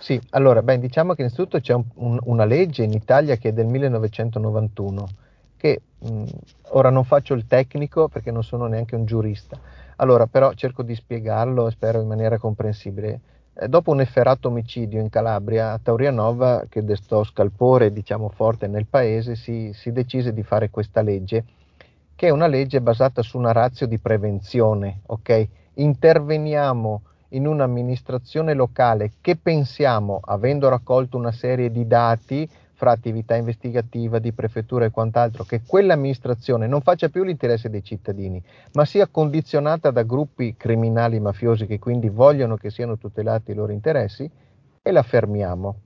Sì, 0.00 0.20
allora, 0.30 0.62
beh, 0.62 0.78
diciamo 0.78 1.14
che 1.14 1.22
innanzitutto 1.22 1.58
c'è 1.60 1.74
un, 1.74 1.84
un, 1.94 2.18
una 2.24 2.44
legge 2.44 2.84
in 2.84 2.92
Italia 2.92 3.36
che 3.36 3.48
è 3.48 3.52
del 3.52 3.66
1991, 3.66 5.08
che 5.56 5.82
mh, 5.98 6.24
ora 6.70 6.90
non 6.90 7.04
faccio 7.04 7.34
il 7.34 7.46
tecnico 7.46 8.08
perché 8.08 8.30
non 8.30 8.44
sono 8.44 8.66
neanche 8.66 8.94
un 8.94 9.04
giurista, 9.04 9.58
allora 9.96 10.26
però 10.26 10.52
cerco 10.54 10.82
di 10.84 10.94
spiegarlo 10.94 11.66
e 11.66 11.70
spero 11.72 12.00
in 12.00 12.06
maniera 12.06 12.38
comprensibile. 12.38 13.20
Eh, 13.54 13.68
dopo 13.68 13.90
un 13.90 14.00
efferato 14.00 14.48
omicidio 14.48 15.00
in 15.00 15.08
Calabria, 15.08 15.72
a 15.72 15.80
Taurianova, 15.82 16.66
che 16.68 16.84
destò 16.84 17.24
scalpore 17.24 17.92
diciamo 17.92 18.28
forte 18.28 18.68
nel 18.68 18.86
paese, 18.86 19.34
si, 19.34 19.72
si 19.74 19.90
decise 19.90 20.32
di 20.32 20.44
fare 20.44 20.70
questa 20.70 21.02
legge, 21.02 21.44
che 22.14 22.26
è 22.28 22.30
una 22.30 22.46
legge 22.46 22.80
basata 22.80 23.22
su 23.22 23.38
una 23.38 23.52
razio 23.52 23.86
di 23.86 23.98
prevenzione, 23.98 25.00
ok? 25.06 25.48
Interveniamo 25.74 27.02
in 27.30 27.46
un'amministrazione 27.46 28.54
locale 28.54 29.12
che 29.20 29.36
pensiamo, 29.36 30.20
avendo 30.22 30.68
raccolto 30.68 31.16
una 31.16 31.32
serie 31.32 31.70
di 31.70 31.86
dati 31.86 32.48
fra 32.78 32.92
attività 32.92 33.34
investigativa 33.34 34.20
di 34.20 34.32
prefettura 34.32 34.84
e 34.84 34.90
quant'altro, 34.90 35.42
che 35.44 35.62
quell'amministrazione 35.66 36.68
non 36.68 36.80
faccia 36.80 37.08
più 37.08 37.24
l'interesse 37.24 37.68
dei 37.68 37.82
cittadini, 37.82 38.40
ma 38.74 38.84
sia 38.84 39.08
condizionata 39.08 39.90
da 39.90 40.04
gruppi 40.04 40.54
criminali 40.56 41.18
mafiosi 41.18 41.66
che 41.66 41.80
quindi 41.80 42.08
vogliono 42.08 42.56
che 42.56 42.70
siano 42.70 42.96
tutelati 42.96 43.50
i 43.50 43.54
loro 43.54 43.72
interessi, 43.72 44.30
e 44.80 44.92
la 44.92 45.02
fermiamo. 45.02 45.80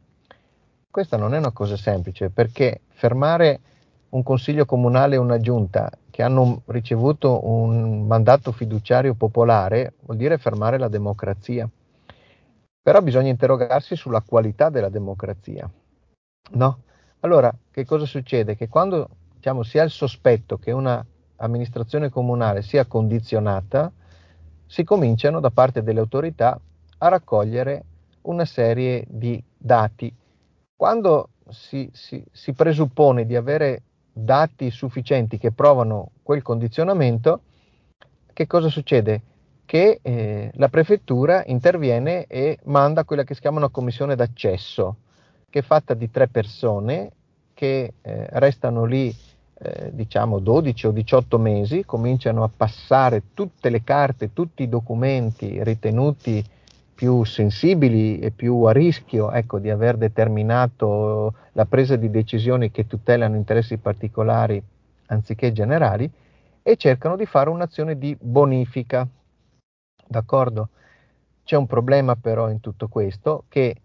Questa 0.91 1.17
non 1.17 1.35
è 1.35 1.39
una 1.39 1.51
cosa 1.51 1.79
semplice, 1.79 2.29
perché 2.29 2.83
fermare 2.89 3.61
un 4.11 4.23
consiglio 4.23 4.67
comunale 4.67 5.15
e 5.15 5.19
una 5.19 5.39
giunta 5.39 5.91
che 6.13 6.23
hanno 6.23 6.61
ricevuto 6.67 7.49
un 7.49 8.07
mandato 8.07 8.53
fiduciario 8.53 9.15
popolare 9.15 9.95
vuol 10.03 10.19
dire 10.19 10.37
fermare 10.37 10.77
la 10.77 10.89
democrazia. 10.89 11.67
Però 12.83 13.01
bisogna 13.01 13.31
interrogarsi 13.31 13.97
sulla 13.97 14.21
qualità 14.21 14.69
della 14.69 14.91
democrazia. 14.91 15.69
No? 16.51 16.83
Allora, 17.21 17.51
che 17.71 17.87
cosa 17.87 18.05
succede? 18.05 18.57
Che 18.57 18.69
quando 18.69 19.09
diciamo, 19.37 19.63
si 19.63 19.79
ha 19.79 19.85
il 19.85 19.91
sospetto 19.91 20.59
che 20.59 20.71
una 20.71 21.03
amministrazione 21.37 22.11
comunale 22.11 22.61
sia 22.61 22.85
condizionata, 22.85 23.91
si 24.67 24.85
cominciano 24.85 25.41
da 25.41 25.51
parte 25.51 25.83
delle 25.83 26.01
autorità 26.01 26.61
a 26.99 27.09
raccogliere 27.09 27.85
una 28.23 28.45
serie 28.45 29.07
di 29.09 29.43
dati. 29.57 30.15
Quando 30.77 31.31
si, 31.49 31.89
si, 31.95 32.23
si 32.31 32.53
presuppone 32.53 33.25
di 33.25 33.35
avere 33.35 33.83
dati 34.13 34.71
sufficienti 34.71 35.39
che 35.39 35.53
provano 35.53 36.11
quel 36.23 36.43
condizionamento, 36.43 37.41
che 38.33 38.47
cosa 38.47 38.69
succede? 38.69 39.23
Che 39.65 40.01
eh, 40.03 40.51
la 40.55 40.69
prefettura 40.69 41.43
interviene 41.47 42.27
e 42.27 42.59
manda 42.65 43.05
quella 43.05 43.25
che 43.25 43.35
si 43.35 43.41
chiama 43.41 43.59
una 43.59 43.69
commissione 43.69 44.17
d'accesso, 44.17 44.97
che 45.49 45.61
è 45.61 45.63
fatta 45.63 45.95
di 45.95 46.11
tre 46.11 46.29
persone 46.29 47.11
che 47.55 47.95
eh, 48.01 48.27
restano 48.33 48.85
lì 48.85 49.15
eh, 49.55 49.91
diciamo 49.93 50.41
12 50.41 50.87
o 50.87 50.91
18 50.91 51.39
mesi, 51.39 51.85
cominciano 51.85 52.43
a 52.43 52.51
passare 52.55 53.23
tutte 53.35 53.71
le 53.71 53.85
carte, 53.85 54.33
tutti 54.33 54.65
i 54.65 54.69
documenti 54.69 55.63
ritenuti 55.63 56.45
più 56.95 57.25
sensibili 57.25 58.19
e 58.19 58.31
più 58.31 58.63
a 58.63 58.73
rischio 58.73 59.31
ecco, 59.33 59.59
di 59.59 59.71
aver 59.71 59.97
determinato 59.97 61.35
la 61.53 61.65
presa 61.65 61.97
di 61.97 62.11
decisioni 62.11 62.71
che 62.71 62.87
tutelano 62.87 63.37
interessi 63.37 63.77
particolari 63.79 64.63
anziché 65.07 65.53
generali 65.53 66.11
e 66.63 66.77
cercano 66.77 67.17
di 67.17 67.27
fare 67.27 67.51
un'azione 67.51 67.99
di 67.99 68.17
bonifica. 68.21 69.07
D'accordo? 70.07 70.69
C'è 71.45 71.57
un 71.57 71.67
problema 71.67 72.15
però 72.15 72.51
in 72.51 72.61
tutto 72.61 72.89
questo 72.89 73.45
che 73.49 73.77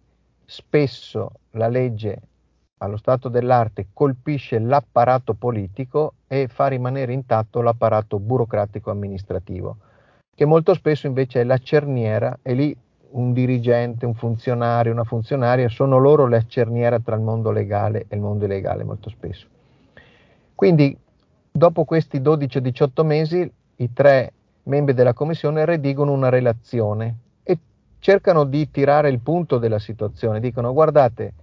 spesso 0.45 1.31
la 1.51 1.67
legge 1.67 2.21
allo 2.79 2.97
stato 2.97 3.29
dell'arte 3.29 3.87
colpisce 3.93 4.59
l'apparato 4.59 5.33
politico 5.33 6.13
e 6.27 6.47
fa 6.47 6.67
rimanere 6.67 7.13
intatto 7.13 7.61
l'apparato 7.61 8.19
burocratico 8.19 8.91
amministrativo, 8.91 9.77
che 10.35 10.45
molto 10.45 10.75
spesso 10.75 11.07
invece 11.07 11.41
è 11.41 11.43
la 11.43 11.57
cerniera 11.57 12.37
e 12.43 12.53
lì 12.53 12.77
un 13.11 13.33
dirigente, 13.33 14.05
un 14.05 14.13
funzionario, 14.13 14.91
una 14.91 15.03
funzionaria, 15.03 15.69
sono 15.69 15.97
loro 15.97 16.27
la 16.27 16.45
cerniera 16.45 16.99
tra 16.99 17.15
il 17.15 17.21
mondo 17.21 17.51
legale 17.51 18.05
e 18.07 18.15
il 18.15 18.21
mondo 18.21 18.45
illegale 18.45 18.83
molto 18.83 19.09
spesso. 19.09 19.47
Quindi 20.53 20.97
dopo 21.51 21.85
questi 21.85 22.19
12-18 22.19 23.05
mesi 23.05 23.51
i 23.77 23.93
tre 23.93 24.33
membri 24.63 24.93
della 24.93 25.13
commissione 25.13 25.65
redigono 25.65 26.11
una 26.11 26.29
relazione 26.29 27.17
e 27.43 27.57
cercano 27.99 28.43
di 28.43 28.69
tirare 28.69 29.09
il 29.09 29.19
punto 29.19 29.57
della 29.57 29.79
situazione, 29.79 30.39
dicono 30.39 30.73
guardate, 30.73 31.33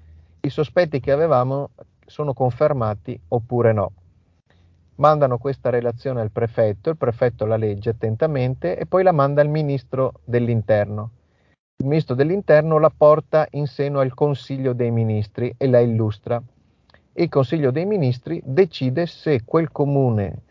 i 0.40 0.50
sospetti 0.50 1.00
che 1.00 1.12
avevamo 1.12 1.70
sono 2.04 2.34
confermati 2.34 3.18
oppure 3.28 3.72
no. 3.72 3.92
Mandano 4.96 5.38
questa 5.38 5.70
relazione 5.70 6.20
al 6.20 6.30
prefetto, 6.30 6.90
il 6.90 6.96
prefetto 6.96 7.46
la 7.46 7.56
legge 7.56 7.90
attentamente 7.90 8.76
e 8.78 8.86
poi 8.86 9.02
la 9.02 9.12
manda 9.12 9.40
al 9.40 9.48
ministro 9.48 10.12
dell'interno 10.24 11.10
il 11.76 11.86
ministro 11.86 12.14
dell'interno 12.14 12.78
la 12.78 12.92
porta 12.96 13.48
in 13.50 13.66
seno 13.66 13.98
al 13.98 14.14
Consiglio 14.14 14.72
dei 14.74 14.92
Ministri 14.92 15.52
e 15.56 15.66
la 15.66 15.80
illustra. 15.80 16.40
Il 17.14 17.28
Consiglio 17.28 17.72
dei 17.72 17.84
Ministri 17.84 18.40
decide 18.44 19.06
se 19.06 19.42
quel 19.44 19.72
comune 19.72 20.42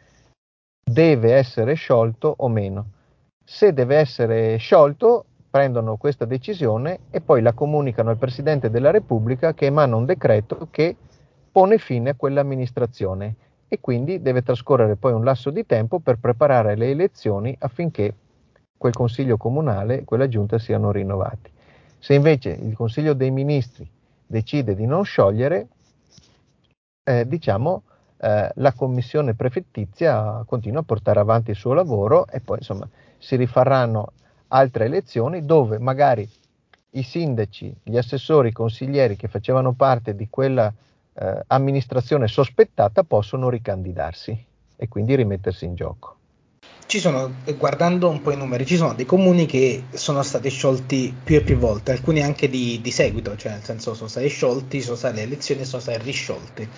deve 0.84 1.34
essere 1.34 1.76
sciolto 1.76 2.34
o 2.38 2.50
meno. 2.50 2.88
Se 3.42 3.72
deve 3.72 3.96
essere 3.96 4.58
sciolto, 4.58 5.26
prendono 5.50 5.96
questa 5.96 6.26
decisione 6.26 7.00
e 7.10 7.22
poi 7.22 7.42
la 7.42 7.54
comunicano 7.54 8.10
al 8.10 8.18
Presidente 8.18 8.70
della 8.70 8.92
Repubblica 8.92 9.54
che 9.54 9.68
emana 9.68 9.96
un 9.96 10.06
decreto 10.06 10.68
che 10.72 10.96
pone 11.52 11.78
fine 11.78 12.10
a 12.10 12.16
quell'amministrazione 12.16 13.36
e 13.70 13.80
quindi 13.80 14.22
deve 14.22 14.42
trascorrere 14.42 14.98
poi 14.98 15.14
un 15.14 15.24
lasso 15.24 15.52
di 15.52 15.66
tempo 15.66 16.00
per 16.00 16.18
preparare 16.18 16.76
le 16.76 16.90
elezioni 16.90 17.56
affinché 17.60 18.14
quel 18.84 18.93
consiglio 18.93 19.38
comunale, 19.38 20.04
quella 20.04 20.28
giunta 20.28 20.60
siano 20.60 20.91
rinnovati. 20.91 21.50
Se 22.00 22.13
invece 22.13 22.50
il 22.50 22.76
Consiglio 22.76 23.13
dei 23.13 23.32
Ministri 23.32 23.89
decide 24.28 24.76
di 24.76 24.86
non 24.86 25.06
sciogliere, 25.06 25.67
eh, 27.02 27.26
diciamo, 27.26 27.84
eh, 28.17 28.52
la 28.54 28.74
commissione 28.74 29.36
prefettizia 29.36 30.43
continua 30.46 30.82
a 30.82 30.84
portare 30.84 31.22
avanti 31.22 31.52
il 31.52 31.56
suo 31.56 31.72
lavoro 31.72 32.28
e 32.28 32.41
poi 32.41 32.58
insomma 32.58 32.86
si 33.17 33.38
rifaranno 33.38 34.12
altre 34.50 34.84
elezioni 34.84 35.46
dove 35.46 35.80
magari 35.80 36.30
i 36.89 37.04
sindaci, 37.04 37.74
gli 37.84 37.96
assessori, 37.96 38.50
i 38.50 38.52
consiglieri 38.52 39.15
che 39.15 39.30
facevano 39.30 39.72
parte 39.72 40.13
di 40.13 40.28
quella 40.30 40.74
eh, 41.13 41.43
amministrazione 41.48 42.28
sospettata 42.28 43.04
possono 43.04 43.48
ricandidarsi 43.48 44.46
e 44.76 44.88
quindi 44.89 45.15
rimettersi 45.15 45.63
in 45.63 45.76
gioco 45.76 46.17
ci 46.93 46.99
sono, 46.99 47.38
guardando 47.58 48.08
un 48.08 48.21
po' 48.21 48.29
i 48.29 48.38
numeri, 48.38 48.67
ci 48.67 48.75
sono 48.75 48.93
dei 48.93 49.08
comuni 49.08 49.47
che 49.47 49.86
sono 49.93 50.21
stati 50.21 50.51
sciolti 50.51 51.12
più 51.23 51.38
e 51.38 51.41
più 51.41 51.58
volte, 51.58 51.91
alcuni 51.91 52.21
anche 52.21 52.47
di, 52.47 52.82
di 52.84 52.91
seguito, 52.91 53.36
cioè 53.36 53.53
nel 53.53 53.63
senso 53.63 53.95
sono 53.95 54.08
stati 54.08 54.27
sciolti, 54.27 54.79
sono 54.79 54.95
state 54.95 55.15
le 55.15 55.21
elezioni 55.23 55.65
sono 55.65 55.82
stati 55.82 56.03
risciolti. 56.03 56.69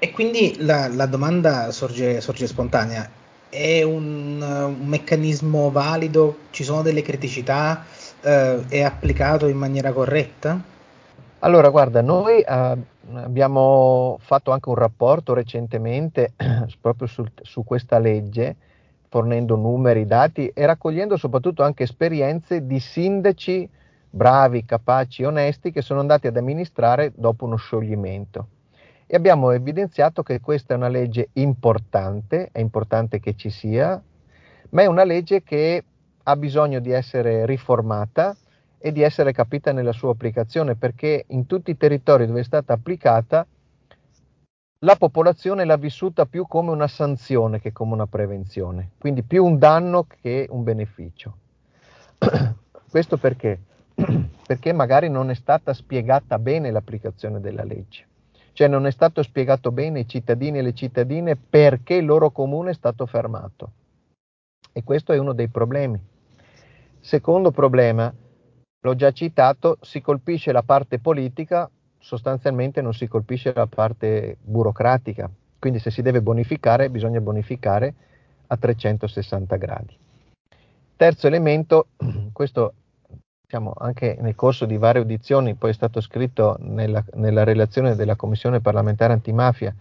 E 0.00 0.10
quindi 0.10 0.56
la, 0.64 0.88
la 0.88 1.06
domanda 1.06 1.70
sorge, 1.70 2.20
sorge, 2.20 2.48
spontanea, 2.48 3.08
è 3.48 3.82
un, 3.82 4.42
un, 4.42 4.84
meccanismo 4.84 5.70
valido? 5.70 6.38
Ci 6.50 6.64
sono 6.64 6.82
delle 6.82 7.02
criticità? 7.02 7.84
Eh, 8.20 8.64
è 8.66 8.82
applicato 8.82 9.46
in 9.46 9.58
maniera 9.58 9.92
corretta? 9.92 10.60
Allora, 11.38 11.68
guarda, 11.68 12.02
noi 12.02 12.40
eh, 12.40 12.76
abbiamo 13.14 14.18
fatto 14.22 14.50
anche 14.50 14.70
un 14.70 14.74
rapporto 14.74 15.34
recentemente 15.34 16.32
proprio 16.80 17.06
sul, 17.06 17.30
su 17.42 17.62
questa 17.62 18.00
legge 18.00 18.56
fornendo 19.12 19.56
numeri, 19.56 20.06
dati 20.06 20.48
e 20.54 20.64
raccogliendo 20.64 21.18
soprattutto 21.18 21.62
anche 21.62 21.82
esperienze 21.82 22.64
di 22.64 22.80
sindaci 22.80 23.68
bravi, 24.08 24.64
capaci, 24.64 25.22
onesti 25.22 25.70
che 25.70 25.82
sono 25.82 26.00
andati 26.00 26.28
ad 26.28 26.36
amministrare 26.38 27.12
dopo 27.14 27.44
uno 27.44 27.56
scioglimento. 27.56 28.48
E 29.06 29.14
abbiamo 29.14 29.50
evidenziato 29.50 30.22
che 30.22 30.40
questa 30.40 30.72
è 30.72 30.78
una 30.78 30.88
legge 30.88 31.28
importante, 31.34 32.48
è 32.52 32.60
importante 32.60 33.20
che 33.20 33.34
ci 33.34 33.50
sia, 33.50 34.02
ma 34.70 34.80
è 34.80 34.86
una 34.86 35.04
legge 35.04 35.42
che 35.42 35.84
ha 36.22 36.36
bisogno 36.36 36.80
di 36.80 36.90
essere 36.90 37.44
riformata 37.44 38.34
e 38.78 38.92
di 38.92 39.02
essere 39.02 39.32
capita 39.32 39.72
nella 39.72 39.92
sua 39.92 40.12
applicazione, 40.12 40.74
perché 40.74 41.26
in 41.28 41.44
tutti 41.44 41.70
i 41.70 41.76
territori 41.76 42.24
dove 42.24 42.40
è 42.40 42.44
stata 42.44 42.72
applicata 42.72 43.46
la 44.84 44.96
popolazione 44.96 45.64
l'ha 45.64 45.76
vissuta 45.76 46.26
più 46.26 46.46
come 46.46 46.70
una 46.70 46.88
sanzione 46.88 47.60
che 47.60 47.72
come 47.72 47.92
una 47.92 48.06
prevenzione, 48.06 48.90
quindi 48.98 49.22
più 49.22 49.44
un 49.44 49.58
danno 49.58 50.06
che 50.20 50.46
un 50.50 50.64
beneficio. 50.64 51.36
Questo 52.90 53.16
perché? 53.16 53.60
Perché 54.46 54.72
magari 54.72 55.08
non 55.08 55.30
è 55.30 55.34
stata 55.34 55.72
spiegata 55.72 56.38
bene 56.38 56.70
l'applicazione 56.70 57.40
della 57.40 57.62
legge, 57.62 58.06
cioè 58.52 58.68
non 58.68 58.86
è 58.86 58.90
stato 58.90 59.22
spiegato 59.22 59.70
bene 59.70 60.00
ai 60.00 60.08
cittadini 60.08 60.56
e 60.56 60.60
alle 60.60 60.74
cittadine 60.74 61.36
perché 61.36 61.94
il 61.94 62.04
loro 62.04 62.30
comune 62.30 62.70
è 62.70 62.74
stato 62.74 63.06
fermato. 63.06 63.72
E 64.72 64.82
questo 64.82 65.12
è 65.12 65.18
uno 65.18 65.32
dei 65.32 65.48
problemi. 65.48 65.98
Secondo 67.00 67.50
problema, 67.50 68.12
l'ho 68.80 68.94
già 68.94 69.12
citato, 69.12 69.78
si 69.80 70.00
colpisce 70.00 70.52
la 70.52 70.62
parte 70.62 70.98
politica, 70.98 71.70
sostanzialmente 72.02 72.82
non 72.82 72.92
si 72.92 73.06
colpisce 73.06 73.52
la 73.54 73.66
parte 73.66 74.36
burocratica. 74.42 75.30
Quindi 75.58 75.78
se 75.78 75.90
si 75.90 76.02
deve 76.02 76.20
bonificare, 76.20 76.90
bisogna 76.90 77.20
bonificare 77.20 77.94
a 78.48 78.56
360 78.56 79.56
gradi. 79.56 79.96
Terzo 80.96 81.26
elemento, 81.28 81.86
questo 82.32 82.74
diciamo, 83.42 83.72
anche 83.78 84.16
nel 84.20 84.34
corso 84.34 84.66
di 84.66 84.76
varie 84.76 85.02
audizioni, 85.02 85.54
poi 85.54 85.70
è 85.70 85.74
stato 85.74 86.00
scritto 86.00 86.56
nella, 86.60 87.04
nella 87.14 87.44
relazione 87.44 87.94
della 87.94 88.16
Commissione 88.16 88.60
parlamentare 88.60 89.12
antimafia 89.12 89.74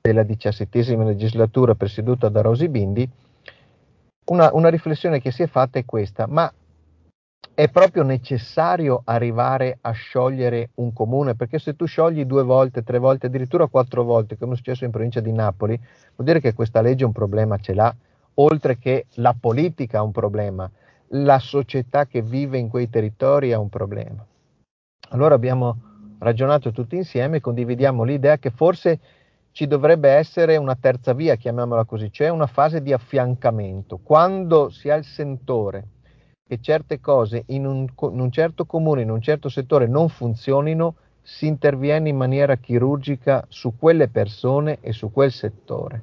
della 0.00 0.22
diciassettesima 0.22 1.04
legislatura 1.04 1.74
presieduta 1.74 2.28
da 2.28 2.40
Rosi 2.40 2.68
Bindi, 2.68 3.08
una, 4.26 4.50
una 4.52 4.68
riflessione 4.68 5.20
che 5.20 5.30
si 5.30 5.42
è 5.42 5.46
fatta 5.46 5.78
è 5.78 5.84
questa, 5.84 6.26
ma 6.26 6.50
è 7.56 7.70
proprio 7.70 8.02
necessario 8.02 9.00
arrivare 9.06 9.78
a 9.80 9.92
sciogliere 9.92 10.72
un 10.74 10.92
comune, 10.92 11.36
perché 11.36 11.58
se 11.58 11.74
tu 11.74 11.86
sciogli 11.86 12.26
due 12.26 12.42
volte, 12.42 12.82
tre 12.82 12.98
volte, 12.98 13.28
addirittura 13.28 13.66
quattro 13.66 14.02
volte, 14.02 14.36
come 14.36 14.52
è 14.52 14.56
successo 14.56 14.84
in 14.84 14.90
provincia 14.90 15.20
di 15.20 15.32
Napoli, 15.32 15.74
vuol 16.16 16.26
dire 16.28 16.40
che 16.40 16.52
questa 16.52 16.82
legge 16.82 17.06
un 17.06 17.12
problema 17.12 17.56
ce 17.56 17.72
l'ha, 17.72 17.96
oltre 18.34 18.76
che 18.76 19.06
la 19.14 19.34
politica 19.40 20.00
ha 20.00 20.02
un 20.02 20.12
problema, 20.12 20.70
la 21.08 21.38
società 21.38 22.04
che 22.04 22.20
vive 22.20 22.58
in 22.58 22.68
quei 22.68 22.90
territori 22.90 23.54
ha 23.54 23.58
un 23.58 23.70
problema. 23.70 24.22
Allora 25.12 25.34
abbiamo 25.34 25.78
ragionato 26.18 26.72
tutti 26.72 26.96
insieme 26.96 27.40
condividiamo 27.40 28.02
l'idea 28.02 28.36
che 28.36 28.50
forse 28.50 29.00
ci 29.52 29.66
dovrebbe 29.66 30.10
essere 30.10 30.58
una 30.58 30.76
terza 30.76 31.14
via, 31.14 31.36
chiamiamola 31.36 31.86
così, 31.86 32.12
cioè 32.12 32.28
una 32.28 32.46
fase 32.46 32.82
di 32.82 32.92
affiancamento. 32.92 33.98
Quando 34.02 34.68
si 34.68 34.90
ha 34.90 34.94
il 34.96 35.04
sentore 35.04 35.86
che 36.46 36.60
certe 36.60 37.00
cose 37.00 37.42
in 37.46 37.66
un, 37.66 37.86
in 38.02 38.20
un 38.20 38.30
certo 38.30 38.66
comune, 38.66 39.02
in 39.02 39.10
un 39.10 39.20
certo 39.20 39.48
settore 39.48 39.86
non 39.86 40.08
funzionino, 40.08 40.94
si 41.20 41.48
interviene 41.48 42.08
in 42.08 42.16
maniera 42.16 42.54
chirurgica 42.54 43.44
su 43.48 43.74
quelle 43.76 44.06
persone 44.06 44.78
e 44.80 44.92
su 44.92 45.10
quel 45.10 45.32
settore. 45.32 46.02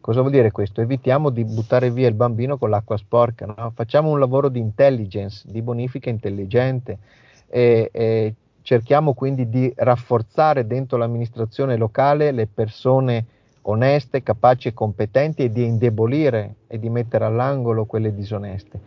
Cosa 0.00 0.20
vuol 0.20 0.32
dire 0.32 0.50
questo? 0.50 0.82
Evitiamo 0.82 1.30
di 1.30 1.44
buttare 1.44 1.90
via 1.90 2.08
il 2.08 2.14
bambino 2.14 2.58
con 2.58 2.68
l'acqua 2.68 2.98
sporca, 2.98 3.46
no? 3.46 3.72
facciamo 3.74 4.10
un 4.10 4.18
lavoro 4.18 4.50
di 4.50 4.58
intelligence, 4.58 5.44
di 5.50 5.62
bonifica 5.62 6.10
intelligente 6.10 6.98
e, 7.46 7.88
e 7.90 8.34
cerchiamo 8.60 9.14
quindi 9.14 9.48
di 9.48 9.72
rafforzare 9.74 10.66
dentro 10.66 10.98
l'amministrazione 10.98 11.76
locale 11.78 12.32
le 12.32 12.46
persone 12.46 13.24
oneste, 13.62 14.22
capaci 14.22 14.68
e 14.68 14.74
competenti 14.74 15.44
e 15.44 15.50
di 15.50 15.64
indebolire 15.64 16.56
e 16.66 16.78
di 16.78 16.90
mettere 16.90 17.24
all'angolo 17.24 17.86
quelle 17.86 18.14
disoneste. 18.14 18.80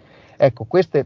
Ecco, 0.43 0.63
queste 0.63 1.05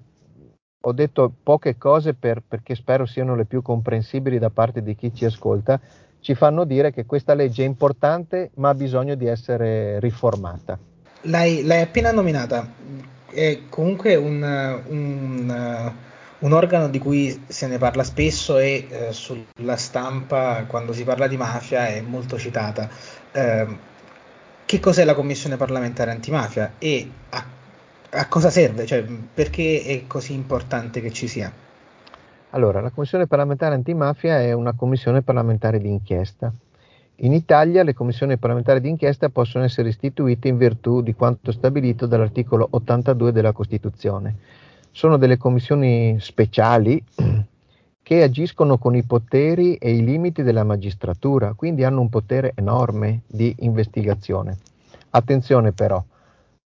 ho 0.81 0.93
detto 0.93 1.29
poche 1.43 1.77
cose 1.77 2.13
per, 2.13 2.41
perché 2.47 2.73
spero 2.73 3.05
siano 3.05 3.35
le 3.35 3.43
più 3.43 3.61
comprensibili 3.61 4.39
da 4.39 4.49
parte 4.49 4.81
di 4.81 4.95
chi 4.95 5.13
ci 5.13 5.25
ascolta, 5.25 5.77
ci 6.21 6.35
fanno 6.35 6.63
dire 6.63 6.93
che 6.93 7.05
questa 7.05 7.33
legge 7.33 7.63
è 7.63 7.65
importante 7.65 8.51
ma 8.55 8.69
ha 8.69 8.73
bisogno 8.73 9.15
di 9.15 9.25
essere 9.25 9.99
riformata. 9.99 10.79
L'hai, 11.23 11.65
l'hai 11.65 11.81
appena 11.81 12.13
nominata, 12.13 12.65
è 13.29 13.63
comunque 13.67 14.15
un, 14.15 14.41
un, 14.87 15.93
un, 16.39 16.53
organo 16.53 16.87
di 16.87 16.99
cui 16.99 17.43
se 17.45 17.67
ne 17.67 17.77
parla 17.77 18.03
spesso 18.03 18.57
e 18.57 18.87
eh, 18.89 19.11
sulla 19.11 19.75
stampa 19.75 20.63
quando 20.65 20.93
si 20.93 21.03
parla 21.03 21.27
di 21.27 21.35
mafia 21.35 21.87
è 21.87 21.99
molto 21.99 22.37
citata. 22.37 22.87
Eh, 23.33 23.67
che 24.63 24.79
cos'è 24.79 25.03
la 25.03 25.13
Commissione 25.13 25.57
parlamentare 25.57 26.11
antimafia 26.11 26.75
e 26.77 27.09
a 27.31 27.55
a 28.15 28.27
cosa 28.27 28.49
serve? 28.49 28.85
Cioè, 28.85 29.03
perché 29.33 29.83
è 29.83 30.07
così 30.07 30.33
importante 30.33 31.01
che 31.01 31.11
ci 31.11 31.27
sia? 31.27 31.51
Allora, 32.51 32.79
la 32.79 32.89
Commissione 32.89 33.27
parlamentare 33.27 33.75
antimafia 33.75 34.39
è 34.39 34.53
una 34.53 34.73
commissione 34.73 35.21
parlamentare 35.21 35.79
di 35.79 35.89
inchiesta. 35.89 36.51
In 37.19 37.33
Italia 37.33 37.83
le 37.83 37.93
commissioni 37.93 38.37
parlamentari 38.37 38.81
di 38.81 38.89
inchiesta 38.89 39.29
possono 39.29 39.63
essere 39.63 39.89
istituite 39.89 40.47
in 40.47 40.57
virtù 40.57 41.01
di 41.01 41.13
quanto 41.13 41.51
stabilito 41.51 42.05
dall'articolo 42.05 42.67
82 42.69 43.31
della 43.31 43.51
Costituzione. 43.51 44.35
Sono 44.91 45.17
delle 45.17 45.37
commissioni 45.37 46.17
speciali 46.19 47.01
che 48.01 48.23
agiscono 48.23 48.77
con 48.77 48.95
i 48.95 49.03
poteri 49.03 49.75
e 49.75 49.91
i 49.91 50.03
limiti 50.03 50.43
della 50.43 50.63
magistratura, 50.63 51.53
quindi 51.53 51.83
hanno 51.83 52.01
un 52.01 52.09
potere 52.09 52.51
enorme 52.55 53.21
di 53.27 53.53
investigazione. 53.59 54.57
Attenzione 55.09 55.71
però, 55.71 56.03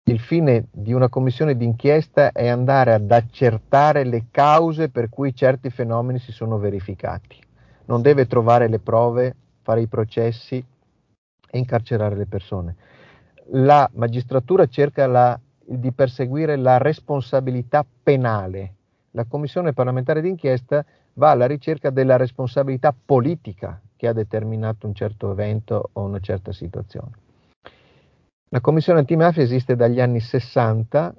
il 0.05 0.19
fine 0.19 0.67
di 0.73 0.93
una 0.93 1.09
commissione 1.09 1.57
d'inchiesta 1.57 2.33
è 2.33 2.49
andare 2.49 2.93
ad 2.93 3.11
accertare 3.11 4.05
le 4.05 4.27
cause 4.33 4.89
per 4.89 5.09
cui 5.09 5.33
certi 5.33 5.71
fenomeni 5.71 6.19
si 6.19 6.33
sono 6.33 6.59
verificati. 6.59 7.39
Non 7.85 8.03
deve 8.03 8.27
trovare 8.27 8.69
le 8.69 8.81
prove, 8.81 9.37
fare 9.63 9.83
i 9.83 9.87
processi 9.87 10.65
e 11.51 11.59
incarcerare 11.59 12.17
le 12.17 12.27
persone. 12.27 12.77
La 13.53 13.89
magistratura 13.95 14.67
cerca 14.67 15.07
la, 15.07 15.39
di 15.65 15.93
perseguire 15.93 16.57
la 16.57 16.79
responsabilità 16.79 17.87
penale. 18.03 18.75
La 19.13 19.25
commissione 19.25 19.73
parlamentare 19.73 20.21
d'inchiesta 20.21 20.85
va 21.15 21.31
alla 21.31 21.47
ricerca 21.47 21.91
della 21.91 22.17
responsabilità 22.17 22.93
politica 22.93 23.81
che 23.97 24.09
ha 24.09 24.13
determinato 24.13 24.89
un 24.89 24.95
certo 24.95 25.31
evento 25.31 25.91
o 25.93 26.03
una 26.03 26.19
certa 26.19 26.53
situazione. 26.53 27.22
La 28.55 28.61
commissione 28.61 28.99
antimafia 28.99 29.43
esiste 29.43 29.77
dagli 29.77 29.99
anni 29.99 30.21
60, 30.21 31.15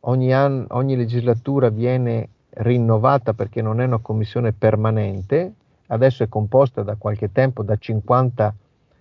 ogni, 0.00 0.34
anno, 0.34 0.66
ogni 0.72 0.94
legislatura 0.94 1.70
viene 1.70 2.28
rinnovata 2.50 3.32
perché 3.32 3.62
non 3.62 3.80
è 3.80 3.86
una 3.86 3.96
commissione 3.96 4.52
permanente, 4.52 5.54
adesso 5.86 6.22
è 6.22 6.28
composta 6.28 6.82
da 6.82 6.96
qualche 6.96 7.32
tempo 7.32 7.62
da 7.62 7.76
50 7.78 8.54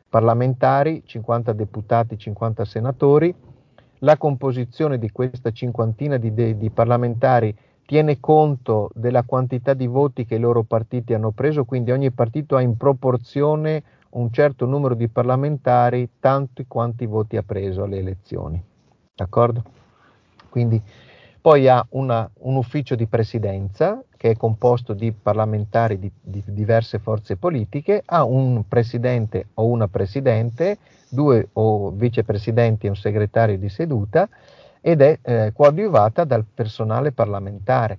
parlamentari, 0.07 1.03
50 1.05 1.51
deputati, 1.51 2.17
50 2.17 2.63
senatori. 2.63 3.35
La 3.99 4.15
composizione 4.15 4.97
di 4.97 5.11
questa 5.11 5.51
cinquantina 5.51 6.15
di, 6.15 6.33
de, 6.33 6.57
di, 6.57 6.69
parlamentari 6.69 7.53
tiene 7.85 8.21
conto 8.21 8.89
della 8.93 9.23
quantità 9.23 9.73
di 9.73 9.87
voti 9.87 10.25
che 10.25 10.35
i 10.35 10.39
loro 10.39 10.63
partiti 10.63 11.13
hanno 11.13 11.31
preso, 11.31 11.65
quindi 11.65 11.91
ogni 11.91 12.11
partito 12.11 12.55
ha 12.55 12.61
in 12.61 12.77
proporzione 12.77 13.83
un 14.15 14.31
certo 14.31 14.65
numero 14.65 14.95
di 14.95 15.07
parlamentari 15.07 16.09
tanti 16.19 16.65
quanti 16.67 17.05
voti 17.05 17.37
ha 17.37 17.43
preso 17.43 17.83
alle 17.83 17.97
elezioni. 17.97 18.61
D'accordo? 19.13 19.63
Quindi 20.49 20.81
poi 21.41 21.67
ha 21.67 21.85
una, 21.89 22.29
un 22.39 22.55
ufficio 22.55 22.95
di 22.95 23.05
presidenza 23.07 24.01
che 24.17 24.31
è 24.31 24.35
composto 24.35 24.93
di 24.93 25.11
parlamentari 25.11 25.99
di, 25.99 26.11
di, 26.19 26.41
diverse 26.45 26.97
forze 26.97 27.35
politiche, 27.35 28.01
ha 28.03 28.23
un 28.23 28.67
presidente 28.67 29.47
o 29.55 29.67
una 29.67 29.87
presidente, 29.87 30.77
due 31.09 31.49
o 31.53 31.91
vicepresidenti 31.91 32.87
e 32.87 32.89
un 32.89 32.95
segretario 32.95 33.57
di 33.57 33.69
seduta 33.69 34.27
ed 34.81 35.01
è 35.01 35.19
eh, 35.21 35.51
coadiuvata 35.53 36.23
dal 36.23 36.45
personale 36.51 37.11
parlamentare. 37.11 37.97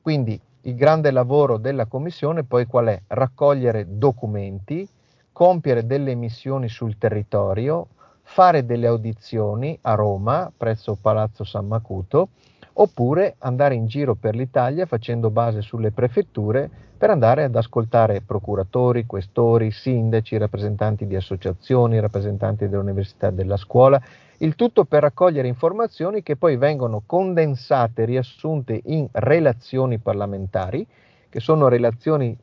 Quindi 0.00 0.38
il 0.62 0.74
grande 0.76 1.10
lavoro 1.10 1.56
della 1.56 1.86
commissione 1.86 2.44
poi 2.44 2.66
qual 2.66 2.86
è? 2.86 3.00
Raccogliere 3.08 3.86
documenti, 3.98 4.86
compiere 5.34 5.84
delle 5.84 6.14
missioni 6.14 6.68
sul 6.68 6.96
territorio, 6.96 7.88
fare 8.22 8.64
delle 8.64 8.86
audizioni 8.86 9.76
a 9.82 9.94
Roma 9.94 10.50
presso 10.56 10.96
Palazzo 10.98 11.42
San 11.42 11.66
Macuto, 11.66 12.28
oppure 12.74 13.34
andare 13.38 13.74
in 13.74 13.86
giro 13.88 14.14
per 14.14 14.36
l'Italia 14.36 14.86
facendo 14.86 15.30
base 15.30 15.60
sulle 15.60 15.90
prefetture 15.90 16.70
per 16.96 17.10
andare 17.10 17.42
ad 17.42 17.56
ascoltare 17.56 18.20
procuratori, 18.20 19.06
questori, 19.06 19.72
sindaci, 19.72 20.36
rappresentanti 20.36 21.04
di 21.04 21.16
associazioni, 21.16 21.98
rappresentanti 21.98 22.68
dell'università 22.68 23.28
e 23.28 23.32
della 23.32 23.56
scuola, 23.56 24.00
il 24.38 24.54
tutto 24.54 24.84
per 24.84 25.02
raccogliere 25.02 25.48
informazioni 25.48 26.22
che 26.22 26.36
poi 26.36 26.56
vengono 26.56 27.02
condensate, 27.04 28.04
riassunte 28.04 28.80
in 28.84 29.08
relazioni 29.10 29.98
parlamentari, 29.98 30.86
che 31.28 31.40
sono 31.40 31.66
relazioni, 31.66 32.36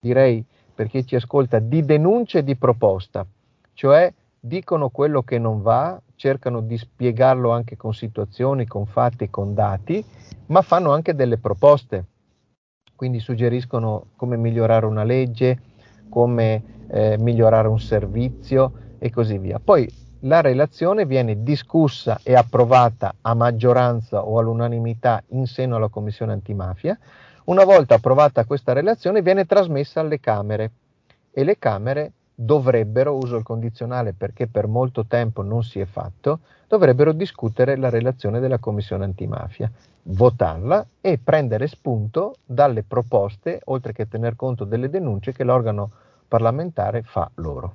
direi, 0.00 0.42
per 0.80 0.88
chi 0.88 1.06
ci 1.06 1.14
ascolta, 1.14 1.58
di 1.58 1.84
denuncia 1.84 2.38
e 2.38 2.42
di 2.42 2.56
proposta, 2.56 3.26
cioè 3.74 4.10
dicono 4.40 4.88
quello 4.88 5.20
che 5.20 5.38
non 5.38 5.60
va, 5.60 6.00
cercano 6.14 6.62
di 6.62 6.78
spiegarlo 6.78 7.50
anche 7.50 7.76
con 7.76 7.92
situazioni, 7.92 8.66
con 8.66 8.86
fatti, 8.86 9.28
con 9.28 9.52
dati, 9.52 10.02
ma 10.46 10.62
fanno 10.62 10.94
anche 10.94 11.14
delle 11.14 11.36
proposte. 11.36 12.06
Quindi 12.96 13.20
suggeriscono 13.20 14.06
come 14.16 14.38
migliorare 14.38 14.86
una 14.86 15.04
legge, 15.04 15.60
come 16.08 16.86
eh, 16.88 17.18
migliorare 17.18 17.68
un 17.68 17.78
servizio 17.78 18.72
e 18.98 19.10
così 19.10 19.36
via. 19.36 19.60
Poi 19.62 19.86
la 20.20 20.40
relazione 20.40 21.04
viene 21.04 21.42
discussa 21.42 22.20
e 22.22 22.34
approvata 22.34 23.16
a 23.20 23.34
maggioranza 23.34 24.24
o 24.24 24.38
all'unanimità 24.38 25.22
in 25.32 25.44
seno 25.44 25.76
alla 25.76 25.88
Commissione 25.88 26.32
antimafia. 26.32 26.98
Una 27.50 27.64
volta 27.64 27.96
approvata 27.96 28.44
questa 28.44 28.72
relazione 28.72 29.22
viene 29.22 29.44
trasmessa 29.44 29.98
alle 29.98 30.20
Camere 30.20 30.70
e 31.32 31.42
le 31.42 31.58
Camere 31.58 32.12
dovrebbero, 32.32 33.16
uso 33.16 33.34
il 33.34 33.42
condizionale 33.42 34.12
perché 34.12 34.46
per 34.46 34.68
molto 34.68 35.04
tempo 35.06 35.42
non 35.42 35.64
si 35.64 35.80
è 35.80 35.84
fatto, 35.84 36.42
dovrebbero 36.68 37.10
discutere 37.10 37.76
la 37.76 37.90
relazione 37.90 38.38
della 38.38 38.58
Commissione 38.58 39.02
antimafia, 39.02 39.68
votarla 40.04 40.86
e 41.00 41.18
prendere 41.18 41.66
spunto 41.66 42.36
dalle 42.46 42.84
proposte, 42.84 43.60
oltre 43.64 43.94
che 43.94 44.06
tener 44.06 44.36
conto 44.36 44.64
delle 44.64 44.88
denunce 44.88 45.32
che 45.32 45.42
l'organo 45.42 45.90
parlamentare 46.28 47.02
fa 47.02 47.28
loro. 47.34 47.74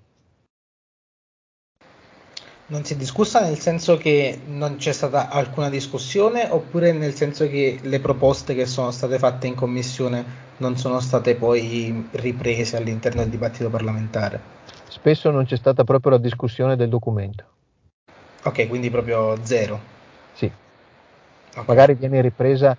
Non 2.67 2.83
si 2.83 2.93
è 2.93 2.95
discussa 2.95 3.41
nel 3.41 3.59
senso 3.59 3.95
che 3.95 4.39
non 4.47 4.77
c'è 4.77 4.91
stata 4.91 5.29
alcuna 5.29 5.69
discussione 5.69 6.47
oppure 6.49 6.93
nel 6.93 7.13
senso 7.13 7.47
che 7.47 7.77
le 7.83 7.99
proposte 7.99 8.55
che 8.55 8.65
sono 8.65 8.89
state 8.89 9.19
fatte 9.19 9.45
in 9.45 9.53
commissione 9.53 10.25
non 10.57 10.75
sono 10.75 10.99
state 10.99 11.35
poi 11.35 12.07
riprese 12.13 12.77
all'interno 12.77 13.21
del 13.21 13.29
dibattito 13.29 13.69
parlamentare? 13.69 14.39
Spesso 14.87 15.29
non 15.29 15.45
c'è 15.45 15.57
stata 15.57 15.83
proprio 15.83 16.13
la 16.13 16.17
discussione 16.17 16.75
del 16.75 16.89
documento. 16.89 17.43
Ok, 18.45 18.67
quindi 18.67 18.89
proprio 18.89 19.37
zero. 19.43 19.79
Sì. 20.33 20.51
Okay. 21.51 21.63
Magari 21.67 21.93
viene 21.93 22.21
ripresa 22.21 22.75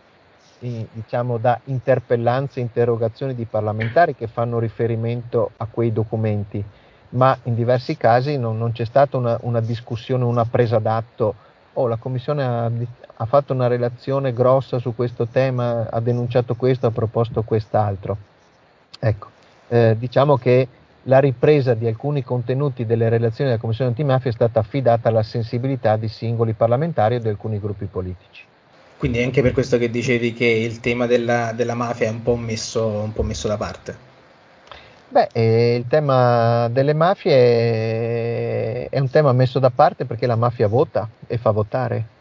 diciamo 0.59 1.38
da 1.38 1.61
interpellanze, 1.66 2.59
interrogazioni 2.59 3.37
di 3.37 3.44
parlamentari 3.44 4.16
che 4.16 4.27
fanno 4.27 4.59
riferimento 4.59 5.53
a 5.59 5.68
quei 5.70 5.92
documenti 5.92 6.64
ma 7.11 7.37
in 7.45 7.55
diversi 7.55 7.97
casi 7.97 8.37
non, 8.37 8.59
non 8.59 8.73
c'è 8.73 8.85
stata 8.85 9.16
una, 9.16 9.38
una, 9.42 9.61
discussione, 9.61 10.25
una 10.25 10.45
presa 10.45 10.79
d'atto. 10.79 11.35
Oh, 11.75 11.87
la 11.87 11.97
Commissione 11.97 12.45
ha, 12.45 12.71
ha, 13.16 13.27
fatto 13.27 13.53
una 13.53 13.66
relazione 13.66 14.33
grossa 14.33 14.79
su 14.79 14.95
questo 14.95 15.27
tema, 15.27 15.88
ha 15.90 16.01
denunciato 16.01 16.55
questo, 16.55 16.87
ha 16.87 16.90
proposto 16.90 17.42
quest'altro. 17.42 18.16
Ecco, 18.99 19.29
eh, 19.69 19.97
diciamo 19.99 20.37
che 20.37 20.69
la 21.03 21.19
ripresa 21.19 21.75
di 21.75 21.87
alcuni 21.87 22.25
contenuti 22.25 22.85
delle 22.85 23.09
relazioni 23.09 23.51
della 23.51 23.61
Commissione 23.61 23.90
antimafia 23.90 24.31
è 24.31 24.35
stata 24.35 24.61
affidata 24.61 25.09
alla 25.09 25.23
sensibilità 25.23 25.97
di 25.97 26.09
singoli 26.09 26.53
parlamentari 26.53 27.16
o 27.16 27.21
di 27.21 27.29
alcuni 27.29 27.61
gruppi 27.61 27.85
politici. 27.87 28.45
Quindi 28.99 29.19
è 29.19 29.25
anche 29.25 29.42
per 29.42 29.53
questo 29.53 29.77
che 29.77 29.90
dicevi 29.90 30.33
che 30.33 30.47
il 30.47 30.81
tema 30.81 31.07
della, 31.07 31.53
della 31.53 31.75
mafia 31.75 32.07
è 32.07 32.11
un 32.11 32.23
po' 32.23 32.37
messo, 32.37 32.87
un 32.87 33.12
po' 33.12 33.23
messo 33.23 33.47
da 33.47 33.57
parte. 33.57 34.06
Beh, 35.09 35.29
eh, 35.33 35.77
il 35.77 35.87
tema 35.87 36.66
delle 36.69 36.92
mafie 36.92 38.88
è 38.88 38.99
un 38.99 39.09
tema 39.09 39.33
messo 39.33 39.61
da 39.61 39.71
parte 39.71 40.05
perché 40.05 40.27
la 40.27 40.35
mafia 40.35 40.66
vota 40.66 41.09
e 41.29 41.38
fa 41.38 41.53
votare. 41.53 42.14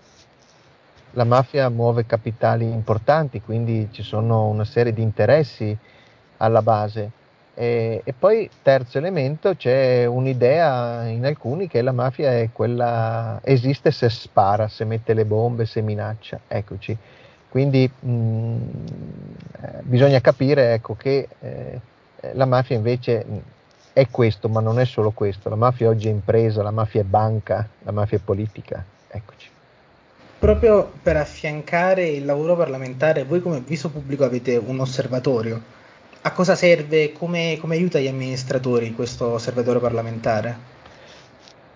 La 1.13 1.23
mafia 1.23 1.69
muove 1.69 2.05
capitali 2.05 2.65
importanti, 2.65 3.41
quindi 3.41 3.89
ci 3.91 4.03
sono 4.03 4.45
una 4.47 4.65
serie 4.65 4.93
di 4.93 5.01
interessi 5.01 5.75
alla 6.37 6.61
base. 6.61 7.09
E, 7.55 8.01
e 8.03 8.13
poi, 8.13 8.47
terzo 8.61 8.99
elemento, 8.99 9.55
c'è 9.55 10.05
un'idea 10.05 11.07
in 11.07 11.25
alcuni 11.25 11.67
che 11.67 11.81
la 11.81 11.91
mafia 11.91 12.37
è 12.37 12.49
quella, 12.51 13.39
esiste 13.43 13.89
se 13.89 14.09
spara, 14.09 14.67
se 14.67 14.85
mette 14.85 15.15
le 15.15 15.25
bombe, 15.25 15.65
se 15.65 15.81
minaccia. 15.81 16.41
Eccoci. 16.47 16.95
Quindi 17.49 17.89
mh, 17.99 18.09
mm, 18.11 18.57
eh, 19.61 19.81
bisogna 19.81 20.19
capire 20.21 20.73
ecco, 20.73 20.95
che 20.95 21.27
eh, 21.39 21.79
la 22.33 22.45
mafia 22.45 22.75
invece 22.75 23.25
è 23.95 24.09
questo, 24.09 24.49
ma 24.49 24.59
non 24.59 24.77
è 24.77 24.85
solo 24.85 25.11
questo. 25.11 25.47
La 25.47 25.55
mafia 25.55 25.87
oggi 25.87 26.09
è 26.09 26.11
impresa, 26.11 26.61
la 26.61 26.71
mafia 26.71 26.99
è 26.99 27.05
banca, 27.05 27.65
la 27.83 27.91
mafia 27.91 28.17
è 28.17 28.21
politica. 28.21 28.83
Eccoci. 29.07 29.49
Proprio 30.37 30.91
per 31.01 31.15
affiancare 31.15 32.05
il 32.05 32.25
lavoro 32.25 32.57
parlamentare, 32.57 33.23
voi 33.23 33.41
come 33.41 33.61
viso 33.61 33.89
pubblico 33.89 34.25
avete 34.25 34.57
un 34.57 34.81
osservatorio. 34.81 35.61
A 36.21 36.31
cosa 36.33 36.55
serve? 36.55 37.13
Come, 37.13 37.57
come 37.61 37.75
aiuta 37.75 37.99
gli 37.99 38.07
amministratori 38.07 38.93
questo 38.93 39.27
osservatorio 39.27 39.79
parlamentare? 39.79 40.73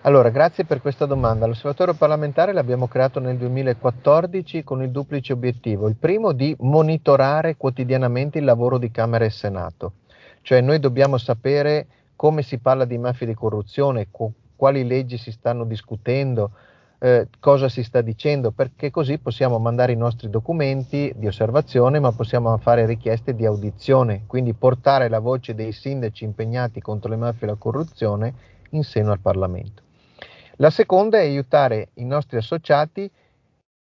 Allora, 0.02 0.28
grazie 0.28 0.66
per 0.66 0.82
questa 0.82 1.06
domanda. 1.06 1.46
L'osservatorio 1.46 1.94
parlamentare 1.94 2.52
l'abbiamo 2.52 2.86
creato 2.86 3.18
nel 3.18 3.38
2014 3.38 4.62
con 4.62 4.82
il 4.82 4.90
duplice 4.90 5.32
obiettivo. 5.32 5.88
Il 5.88 5.96
primo 5.96 6.32
di 6.32 6.54
monitorare 6.60 7.56
quotidianamente 7.56 8.38
il 8.38 8.44
lavoro 8.44 8.76
di 8.76 8.90
Camera 8.90 9.24
e 9.24 9.30
Senato 9.30 9.92
cioè 10.42 10.60
noi 10.60 10.78
dobbiamo 10.78 11.18
sapere 11.18 11.86
come 12.16 12.42
si 12.42 12.58
parla 12.58 12.84
di 12.84 12.98
mafia 12.98 13.26
e 13.26 13.30
di 13.30 13.34
corruzione, 13.34 14.08
co- 14.10 14.32
quali 14.56 14.86
leggi 14.86 15.16
si 15.16 15.32
stanno 15.32 15.64
discutendo, 15.64 16.50
eh, 16.98 17.28
cosa 17.40 17.70
si 17.70 17.82
sta 17.82 18.02
dicendo, 18.02 18.50
perché 18.50 18.90
così 18.90 19.18
possiamo 19.18 19.58
mandare 19.58 19.92
i 19.92 19.96
nostri 19.96 20.28
documenti 20.28 21.12
di 21.16 21.26
osservazione, 21.26 21.98
ma 21.98 22.12
possiamo 22.12 22.54
fare 22.58 22.84
richieste 22.84 23.34
di 23.34 23.46
audizione, 23.46 24.24
quindi 24.26 24.52
portare 24.52 25.08
la 25.08 25.18
voce 25.18 25.54
dei 25.54 25.72
sindaci 25.72 26.24
impegnati 26.24 26.80
contro 26.80 27.08
le 27.08 27.16
mafie 27.16 27.46
e 27.46 27.50
la 27.50 27.56
corruzione 27.56 28.34
in 28.70 28.82
seno 28.84 29.12
al 29.12 29.20
Parlamento. 29.20 29.82
La 30.56 30.68
seconda 30.68 31.16
è 31.18 31.22
aiutare 31.22 31.88
i 31.94 32.04
nostri 32.04 32.36
associati 32.36 33.10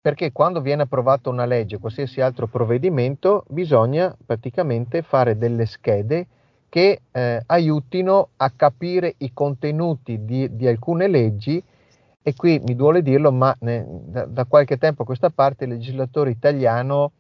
perché 0.01 0.31
quando 0.31 0.61
viene 0.61 0.83
approvata 0.83 1.29
una 1.29 1.44
legge, 1.44 1.79
qualsiasi 1.79 2.21
altro 2.21 2.47
provvedimento, 2.47 3.44
bisogna 3.49 4.16
praticamente 4.25 5.03
fare 5.03 5.37
delle 5.37 5.66
schede 5.66 6.29
che 6.68 7.00
eh, 7.11 7.42
aiutino 7.46 8.28
a 8.37 8.50
capire 8.50 9.14
i 9.18 9.33
contenuti 9.33 10.24
di, 10.24 10.54
di, 10.54 10.66
alcune 10.66 11.09
leggi 11.09 11.62
e 12.22 12.35
qui 12.35 12.61
mi 12.64 12.74
duole 12.76 13.02
dirlo, 13.02 13.33
ma 13.33 13.54
ne, 13.61 13.87
da, 14.04 14.26
da, 14.26 14.44
qualche 14.44 14.76
tempo 14.76 15.02
a 15.02 15.07
questa 15.07 15.31
parte 15.31 15.64
il 15.64 15.70
legislatore 15.70 16.31
italiano 16.31 17.12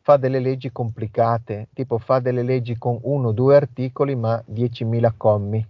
fa 0.00 0.16
delle 0.16 0.40
leggi 0.40 0.72
complicate, 0.72 1.68
tipo 1.72 1.98
fa 1.98 2.18
delle 2.18 2.42
leggi 2.42 2.76
con 2.76 2.98
uno 3.02 3.28
o 3.28 3.32
due 3.32 3.56
articoli 3.56 4.16
ma 4.16 4.42
10.000 4.50 5.12
commi, 5.16 5.66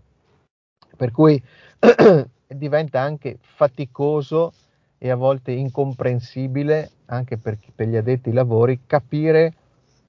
per 0.97 1.11
cui 1.11 1.43
diventa 2.47 3.01
anche 3.01 3.39
faticoso 3.41 4.53
e 4.99 5.11
a 5.11 5.17
volte 5.17 5.53
incomprensibile 5.53 6.91
anche 7.07 7.37
per, 7.37 7.59
per 7.75 7.87
gli 7.87 7.97
addetti 7.97 8.31
ai 8.31 8.35
lavori 8.35 8.81
capire 8.87 9.53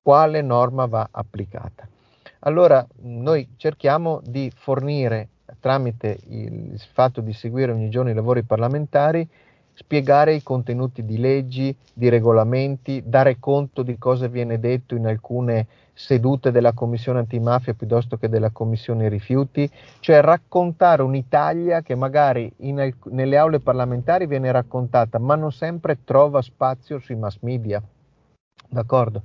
quale 0.02 0.42
norma 0.42 0.86
va 0.86 1.08
applicata. 1.12 1.88
Allora 2.40 2.86
noi 3.02 3.48
cerchiamo 3.58 4.22
di 4.24 4.52
fornire 4.56 5.30
tramite 5.60 6.20
il 6.28 6.80
fatto 6.94 7.22
di 7.22 7.34
seguire 7.34 7.72
ogni 7.72 7.90
giorno 7.90 8.10
i 8.10 8.14
lavori 8.14 8.44
parlamentari, 8.44 9.28
spiegare 9.74 10.34
i 10.34 10.44
contenuti 10.44 11.06
di 11.06 11.18
leggi, 11.18 11.76
di 11.94 12.10
regolamenti, 12.10 13.04
dare 13.06 13.38
conto 13.40 13.84
di 13.84 13.98
cosa 13.98 14.28
viene 14.28 14.60
detto 14.60 14.96
in 14.96 15.06
alcune 15.06 15.68
sedute 15.94 16.52
della 16.52 16.74
Commissione 16.74 17.20
antimafia 17.20 17.74
piuttosto 17.74 18.18
che 18.18 18.30
della 18.30 18.52
Commissione 18.52 19.08
rifiuti, 19.10 19.70
cioè 20.00 20.22
raccontare 20.22 21.02
un'Italia 21.02 21.82
che 21.82 21.96
magari 21.96 22.52
in, 22.58 22.94
nelle 23.06 23.38
aule 23.38 23.60
parlamentari 23.60 24.28
viene 24.28 24.52
raccontata, 24.52 25.20
ma 25.20 25.36
non 25.36 25.52
sempre 25.52 26.04
trova 26.04 26.42
spazio 26.42 27.00
sui 27.00 27.16
mass 27.16 27.38
media. 27.42 27.82
D'accordo? 28.70 29.24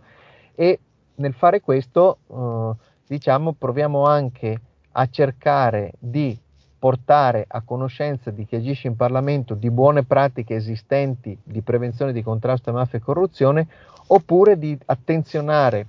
E 0.55 0.79
nel 1.15 1.35
fare 1.35 1.61
questo 1.61 2.19
eh, 2.29 2.91
diciamo, 3.13 3.53
proviamo 3.53 4.07
anche 4.07 4.59
a 4.93 5.07
cercare 5.11 5.93
di 5.99 6.39
portare 6.79 7.45
a 7.47 7.61
conoscenza 7.61 8.31
di 8.31 8.47
chi 8.47 8.57
agisce 8.57 8.89
in 8.89 8.97
Parlamento 8.97 9.53
di 9.53 9.71
buone 9.71 10.03
pratiche 10.03 10.55
esistenti 10.55 11.39
di 11.43 11.61
prevenzione 11.61 12.15
di 12.15 12.23
contrasto 12.23 12.71
a 12.71 12.73
mafia 12.73 12.99
e 12.99 13.03
corruzione, 13.03 13.69
oppure 14.07 14.59
di 14.59 14.77
attenzionare 14.87 15.87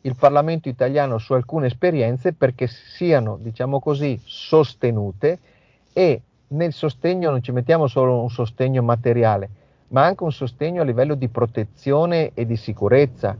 il 0.00 0.16
Parlamento 0.16 0.68
italiano 0.68 1.18
su 1.18 1.32
alcune 1.32 1.68
esperienze 1.68 2.32
perché 2.32 2.66
siano, 2.66 3.38
diciamo 3.40 3.78
così, 3.78 4.20
sostenute 4.24 5.38
e 5.92 6.22
nel 6.48 6.72
sostegno 6.72 7.30
non 7.30 7.40
ci 7.40 7.52
mettiamo 7.52 7.86
solo 7.86 8.20
un 8.20 8.30
sostegno 8.30 8.82
materiale, 8.82 9.48
ma 9.88 10.04
anche 10.04 10.24
un 10.24 10.32
sostegno 10.32 10.82
a 10.82 10.84
livello 10.84 11.14
di 11.14 11.28
protezione 11.28 12.32
e 12.34 12.44
di 12.44 12.56
sicurezza, 12.56 13.36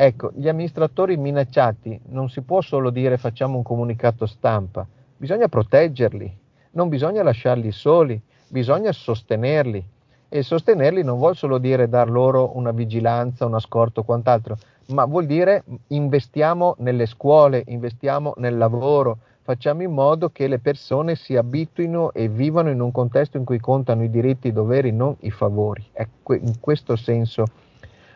Ecco, 0.00 0.30
gli 0.32 0.46
amministratori 0.46 1.16
minacciati 1.16 2.00
non 2.10 2.28
si 2.28 2.42
può 2.42 2.60
solo 2.60 2.90
dire 2.90 3.16
facciamo 3.16 3.56
un 3.56 3.64
comunicato 3.64 4.26
stampa, 4.26 4.86
bisogna 5.16 5.48
proteggerli, 5.48 6.38
non 6.74 6.88
bisogna 6.88 7.24
lasciarli 7.24 7.72
soli, 7.72 8.22
bisogna 8.46 8.92
sostenerli. 8.92 9.84
E 10.28 10.42
sostenerli 10.44 11.02
non 11.02 11.18
vuol 11.18 11.34
solo 11.34 11.58
dire 11.58 11.88
dar 11.88 12.08
loro 12.08 12.56
una 12.56 12.70
vigilanza, 12.70 13.44
un 13.44 13.54
ascolto 13.54 14.00
o 14.00 14.04
quant'altro, 14.04 14.56
ma 14.90 15.04
vuol 15.04 15.26
dire 15.26 15.64
investiamo 15.88 16.76
nelle 16.78 17.06
scuole, 17.06 17.64
investiamo 17.66 18.34
nel 18.36 18.56
lavoro, 18.56 19.18
facciamo 19.42 19.82
in 19.82 19.90
modo 19.90 20.28
che 20.28 20.46
le 20.46 20.60
persone 20.60 21.16
si 21.16 21.34
abituino 21.34 22.12
e 22.12 22.28
vivano 22.28 22.70
in 22.70 22.80
un 22.80 22.92
contesto 22.92 23.36
in 23.36 23.44
cui 23.44 23.58
contano 23.58 24.04
i 24.04 24.10
diritti 24.10 24.46
i 24.46 24.52
doveri, 24.52 24.92
non 24.92 25.16
i 25.22 25.32
favori. 25.32 25.84
Ecco, 25.92 26.34
in 26.34 26.60
questo 26.60 26.94
senso 26.94 27.46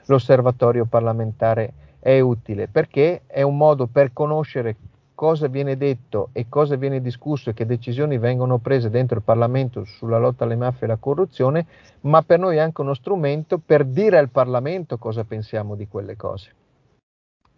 l'osservatorio 0.06 0.84
parlamentare 0.84 1.72
è 1.98 2.18
utile, 2.20 2.68
perché 2.68 3.22
è 3.26 3.42
un 3.42 3.56
modo 3.56 3.86
per 3.86 4.12
conoscere 4.12 4.76
cosa 5.14 5.46
viene 5.46 5.76
detto 5.76 6.30
e 6.32 6.46
cosa 6.48 6.74
viene 6.74 7.00
discusso 7.00 7.50
e 7.50 7.54
che 7.54 7.64
decisioni 7.64 8.18
vengono 8.18 8.58
prese 8.58 8.90
dentro 8.90 9.18
il 9.18 9.22
Parlamento 9.22 9.84
sulla 9.84 10.18
lotta 10.18 10.42
alle 10.44 10.56
mafie 10.56 10.80
e 10.82 10.84
alla 10.86 10.96
corruzione, 10.96 11.66
ma 12.00 12.22
per 12.22 12.40
noi 12.40 12.56
è 12.56 12.60
anche 12.60 12.80
uno 12.80 12.94
strumento 12.94 13.58
per 13.58 13.84
dire 13.84 14.18
al 14.18 14.30
Parlamento 14.30 14.98
cosa 14.98 15.22
pensiamo 15.22 15.76
di 15.76 15.86
quelle 15.86 16.16
cose. 16.16 16.50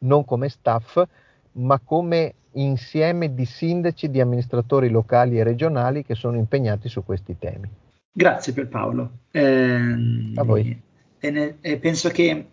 Non 0.01 0.27
come 0.27 0.51
staff, 0.51 1.03
ma 1.53 1.81
come 1.83 2.35
insieme 2.53 3.35
di 3.35 3.47
sindaci, 3.47 4.11
di 4.11 4.21
amministratori 4.21 4.91
locali 4.91 5.39
e 5.39 5.43
regionali 5.43 6.05
che 6.05 6.15
sono 6.15 6.37
impegnati 6.37 6.89
su 6.89 7.03
questi 7.03 7.39
temi. 7.39 7.71
Grazie 8.13 8.53
per 8.53 8.69
Paolo. 8.69 9.11
Eh, 9.31 10.33
A 10.35 10.43
voi. 10.45 10.81
E, 11.25 11.31
ne, 11.31 11.57
e 11.63 11.79
penso 11.79 12.11
che 12.11 12.49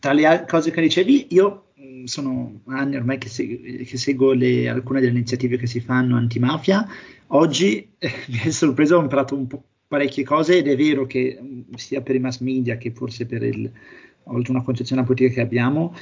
tra 0.00 0.14
le 0.14 0.46
cose 0.48 0.70
che 0.70 0.80
dicevi, 0.80 1.26
io 1.34 1.66
sono 2.04 2.60
anni 2.68 2.96
ormai 2.96 3.18
che, 3.18 3.28
seg- 3.28 3.84
che 3.84 3.98
seguo 3.98 4.32
le, 4.32 4.70
alcune 4.70 5.00
delle 5.00 5.12
iniziative 5.12 5.58
che 5.58 5.66
si 5.66 5.80
fanno 5.80 6.16
antimafia. 6.16 6.88
Oggi 7.28 7.86
eh, 7.98 8.10
mi 8.28 8.38
è 8.38 8.50
sorpreso, 8.50 8.96
ho 8.96 9.02
imparato 9.02 9.36
un 9.36 9.46
po' 9.46 9.62
parecchie 9.86 10.24
cose 10.24 10.56
ed 10.56 10.66
è 10.66 10.76
vero 10.76 11.04
che 11.04 11.38
sia 11.74 12.00
per 12.00 12.14
i 12.14 12.18
mass 12.18 12.40
media 12.40 12.78
che 12.78 12.90
forse 12.90 13.26
per 13.26 13.42
il, 13.42 13.70
oltre 14.24 14.52
una 14.52 14.62
concezione 14.62 15.04
politica 15.04 15.34
che 15.34 15.40
abbiamo, 15.42 15.94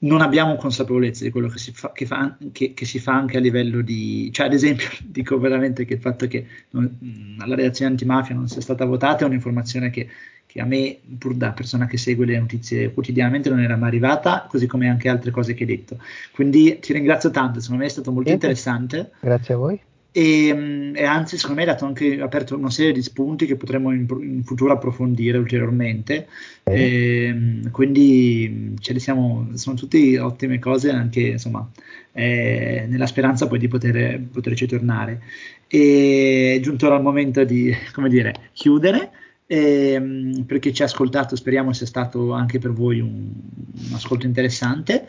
non 0.00 0.20
abbiamo 0.20 0.54
consapevolezza 0.54 1.24
di 1.24 1.30
quello 1.30 1.48
che 1.48 1.58
si, 1.58 1.72
fa, 1.72 1.90
che, 1.90 2.06
fa, 2.06 2.38
che, 2.52 2.72
che 2.72 2.84
si, 2.84 3.00
fa, 3.00 3.14
anche 3.14 3.36
a 3.36 3.40
livello 3.40 3.80
di, 3.80 4.30
cioè 4.32 4.46
ad 4.46 4.52
esempio 4.52 4.86
dico 5.04 5.38
veramente 5.40 5.84
che 5.84 5.94
il 5.94 6.00
fatto 6.00 6.28
che 6.28 6.46
non, 6.70 7.36
la 7.44 7.56
reazione 7.56 7.90
antimafia 7.90 8.36
non 8.36 8.46
sia 8.46 8.60
stata 8.60 8.84
votata 8.84 9.24
è 9.24 9.26
un'informazione 9.26 9.90
che 9.90 10.08
che 10.48 10.62
a 10.62 10.64
me, 10.64 10.98
pur 11.18 11.34
da 11.34 11.50
persona 11.50 11.86
che 11.86 11.98
segue 11.98 12.24
le 12.24 12.38
notizie 12.38 12.90
quotidianamente, 12.94 13.50
non 13.50 13.60
era 13.60 13.76
mai 13.76 13.88
arrivata, 13.88 14.46
così 14.48 14.66
come 14.66 14.88
anche 14.88 15.10
altre 15.10 15.30
cose 15.30 15.52
che 15.52 15.64
hai 15.64 15.68
detto. 15.68 15.98
Quindi 16.32 16.78
ti 16.80 16.94
ringrazio 16.94 17.30
tanto, 17.30 17.60
secondo 17.60 17.82
me 17.82 17.88
è 17.88 17.92
stato 17.92 18.10
molto 18.10 18.30
interessante. 18.30 19.10
Grazie 19.20 19.54
a 19.54 19.56
voi. 19.58 19.78
E, 20.10 20.92
e, 20.94 21.04
anzi, 21.04 21.36
secondo 21.36 21.60
me 21.60 21.66
hai 21.66 21.72
dato 21.72 21.84
anche 21.84 22.18
aperto 22.18 22.56
una 22.56 22.70
serie 22.70 22.92
di 22.92 23.02
spunti 23.02 23.44
che 23.44 23.56
potremo 23.56 23.92
in, 23.92 24.06
in 24.22 24.42
futuro 24.42 24.72
approfondire 24.72 25.36
ulteriormente. 25.36 26.26
Eh. 26.64 26.82
E, 26.82 27.70
quindi 27.70 28.74
ce 28.80 28.94
li 28.94 29.00
siamo, 29.00 29.50
sono 29.52 29.76
tutte 29.76 30.18
ottime 30.18 30.58
cose, 30.58 30.90
anche 30.90 31.20
insomma, 31.20 31.70
eh, 32.12 32.86
nella 32.88 33.06
speranza 33.06 33.46
poi 33.46 33.58
di 33.58 33.68
poter, 33.68 34.18
poterci 34.32 34.66
tornare. 34.66 35.20
E 35.66 36.54
è 36.56 36.60
giunto 36.60 36.90
il 36.90 37.02
momento 37.02 37.44
di, 37.44 37.70
come 37.92 38.08
dire, 38.08 38.48
chiudere 38.54 39.10
ehm, 39.48 40.44
per 40.44 40.60
chi 40.60 40.72
ci 40.72 40.82
ha 40.82 40.84
ascoltato, 40.84 41.34
speriamo 41.34 41.72
sia 41.72 41.86
stato 41.86 42.32
anche 42.32 42.58
per 42.58 42.72
voi 42.72 43.00
un, 43.00 43.32
un 43.32 43.94
ascolto 43.94 44.26
interessante. 44.26 45.08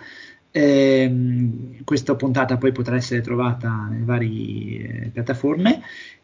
Eh, 0.51 1.81
questa 1.83 2.15
puntata 2.15 2.57
poi 2.57 2.71
potrà 2.71 2.95
essere 2.95 3.21
trovata 3.21 3.87
nelle 3.87 4.03
varie 4.03 5.03
eh, 5.03 5.09
piattaforme 5.09 5.81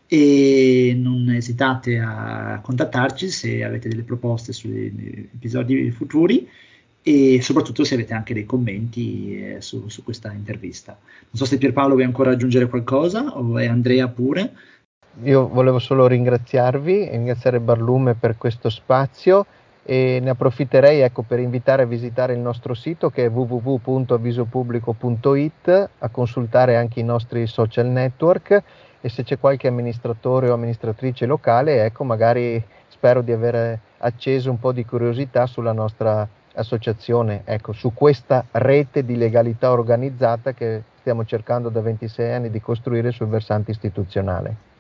e 0.08 0.96
non 0.98 1.30
esitate 1.30 2.00
a 2.00 2.60
contattarci 2.64 3.30
se 3.30 3.64
avete 3.64 3.90
delle 3.90 4.04
proposte 4.04 4.54
sugli 4.54 5.30
episodi 5.34 5.92
futuri 5.92 6.48
e 7.08 7.40
soprattutto 7.42 7.84
se 7.84 7.94
avete 7.94 8.16
anche 8.16 8.34
dei 8.34 8.46
commenti 8.46 9.38
eh, 9.38 9.62
su, 9.62 9.90
su, 9.90 10.04
questa 10.04 10.32
intervista. 10.32 10.98
Non 11.00 11.34
so 11.34 11.46
se 11.46 11.60
Pierpaolo 11.60 11.94
vuoi 11.94 12.06
ancora 12.06 12.32
aggiungere 12.32 12.68
qualcosa 12.68 13.38
o 13.38 13.58
Andrea 13.58 14.08
pure. 14.08 14.54
Io 15.24 15.48
volevo 15.48 15.80
solo 15.80 16.08
ringraziarvi, 16.08 17.08
ringraziare 17.10 17.62
Barlume 17.62 18.16
per 18.16 18.38
questo 18.38 18.70
spazio 18.70 19.46
e 19.82 20.20
ne 20.22 20.32
approfitterei 20.32 21.00
ecco, 21.00 21.22
per 21.22 21.40
invitare 21.40 21.84
a 21.84 21.86
visitare 21.86 22.34
il 22.34 22.40
nostro 22.40 22.74
sito 22.74 23.10
che 23.10 23.24
è 23.24 23.30
www.avvisopublico.it, 23.30 25.90
a 26.00 26.10
consultare 26.10 26.76
anche 26.76 27.00
i 27.00 27.04
nostri 27.04 27.48
social 27.48 27.86
network 27.86 28.62
e 29.00 29.08
se 29.08 29.24
c'è 29.24 29.40
qualche 29.40 29.70
amministratore 29.70 30.50
o 30.50 30.54
amministratrice 30.54 31.26
locale, 31.26 31.86
ecco, 31.86 32.04
magari 32.04 32.62
spero 32.90 33.22
di 33.22 33.32
aver 33.32 33.80
acceso 34.00 34.50
un 34.50 34.60
po' 34.60 34.74
di 34.74 34.84
curiosità 34.84 35.46
sulla 35.46 35.72
nostra 35.72 36.28
associazione, 36.56 37.44
ecco, 37.46 37.72
su 37.72 37.94
questa 37.94 38.44
rete 38.52 39.06
di 39.06 39.16
legalità 39.16 39.72
organizzata 39.72 40.52
che 40.52 40.84
stiamo 41.00 41.24
cercando 41.24 41.70
da 41.70 41.80
26 41.80 42.34
anni 42.34 42.50
di 42.50 42.60
costruire 42.60 43.12
sul 43.12 43.28
versante 43.28 43.72
istituzionale. 43.72 44.74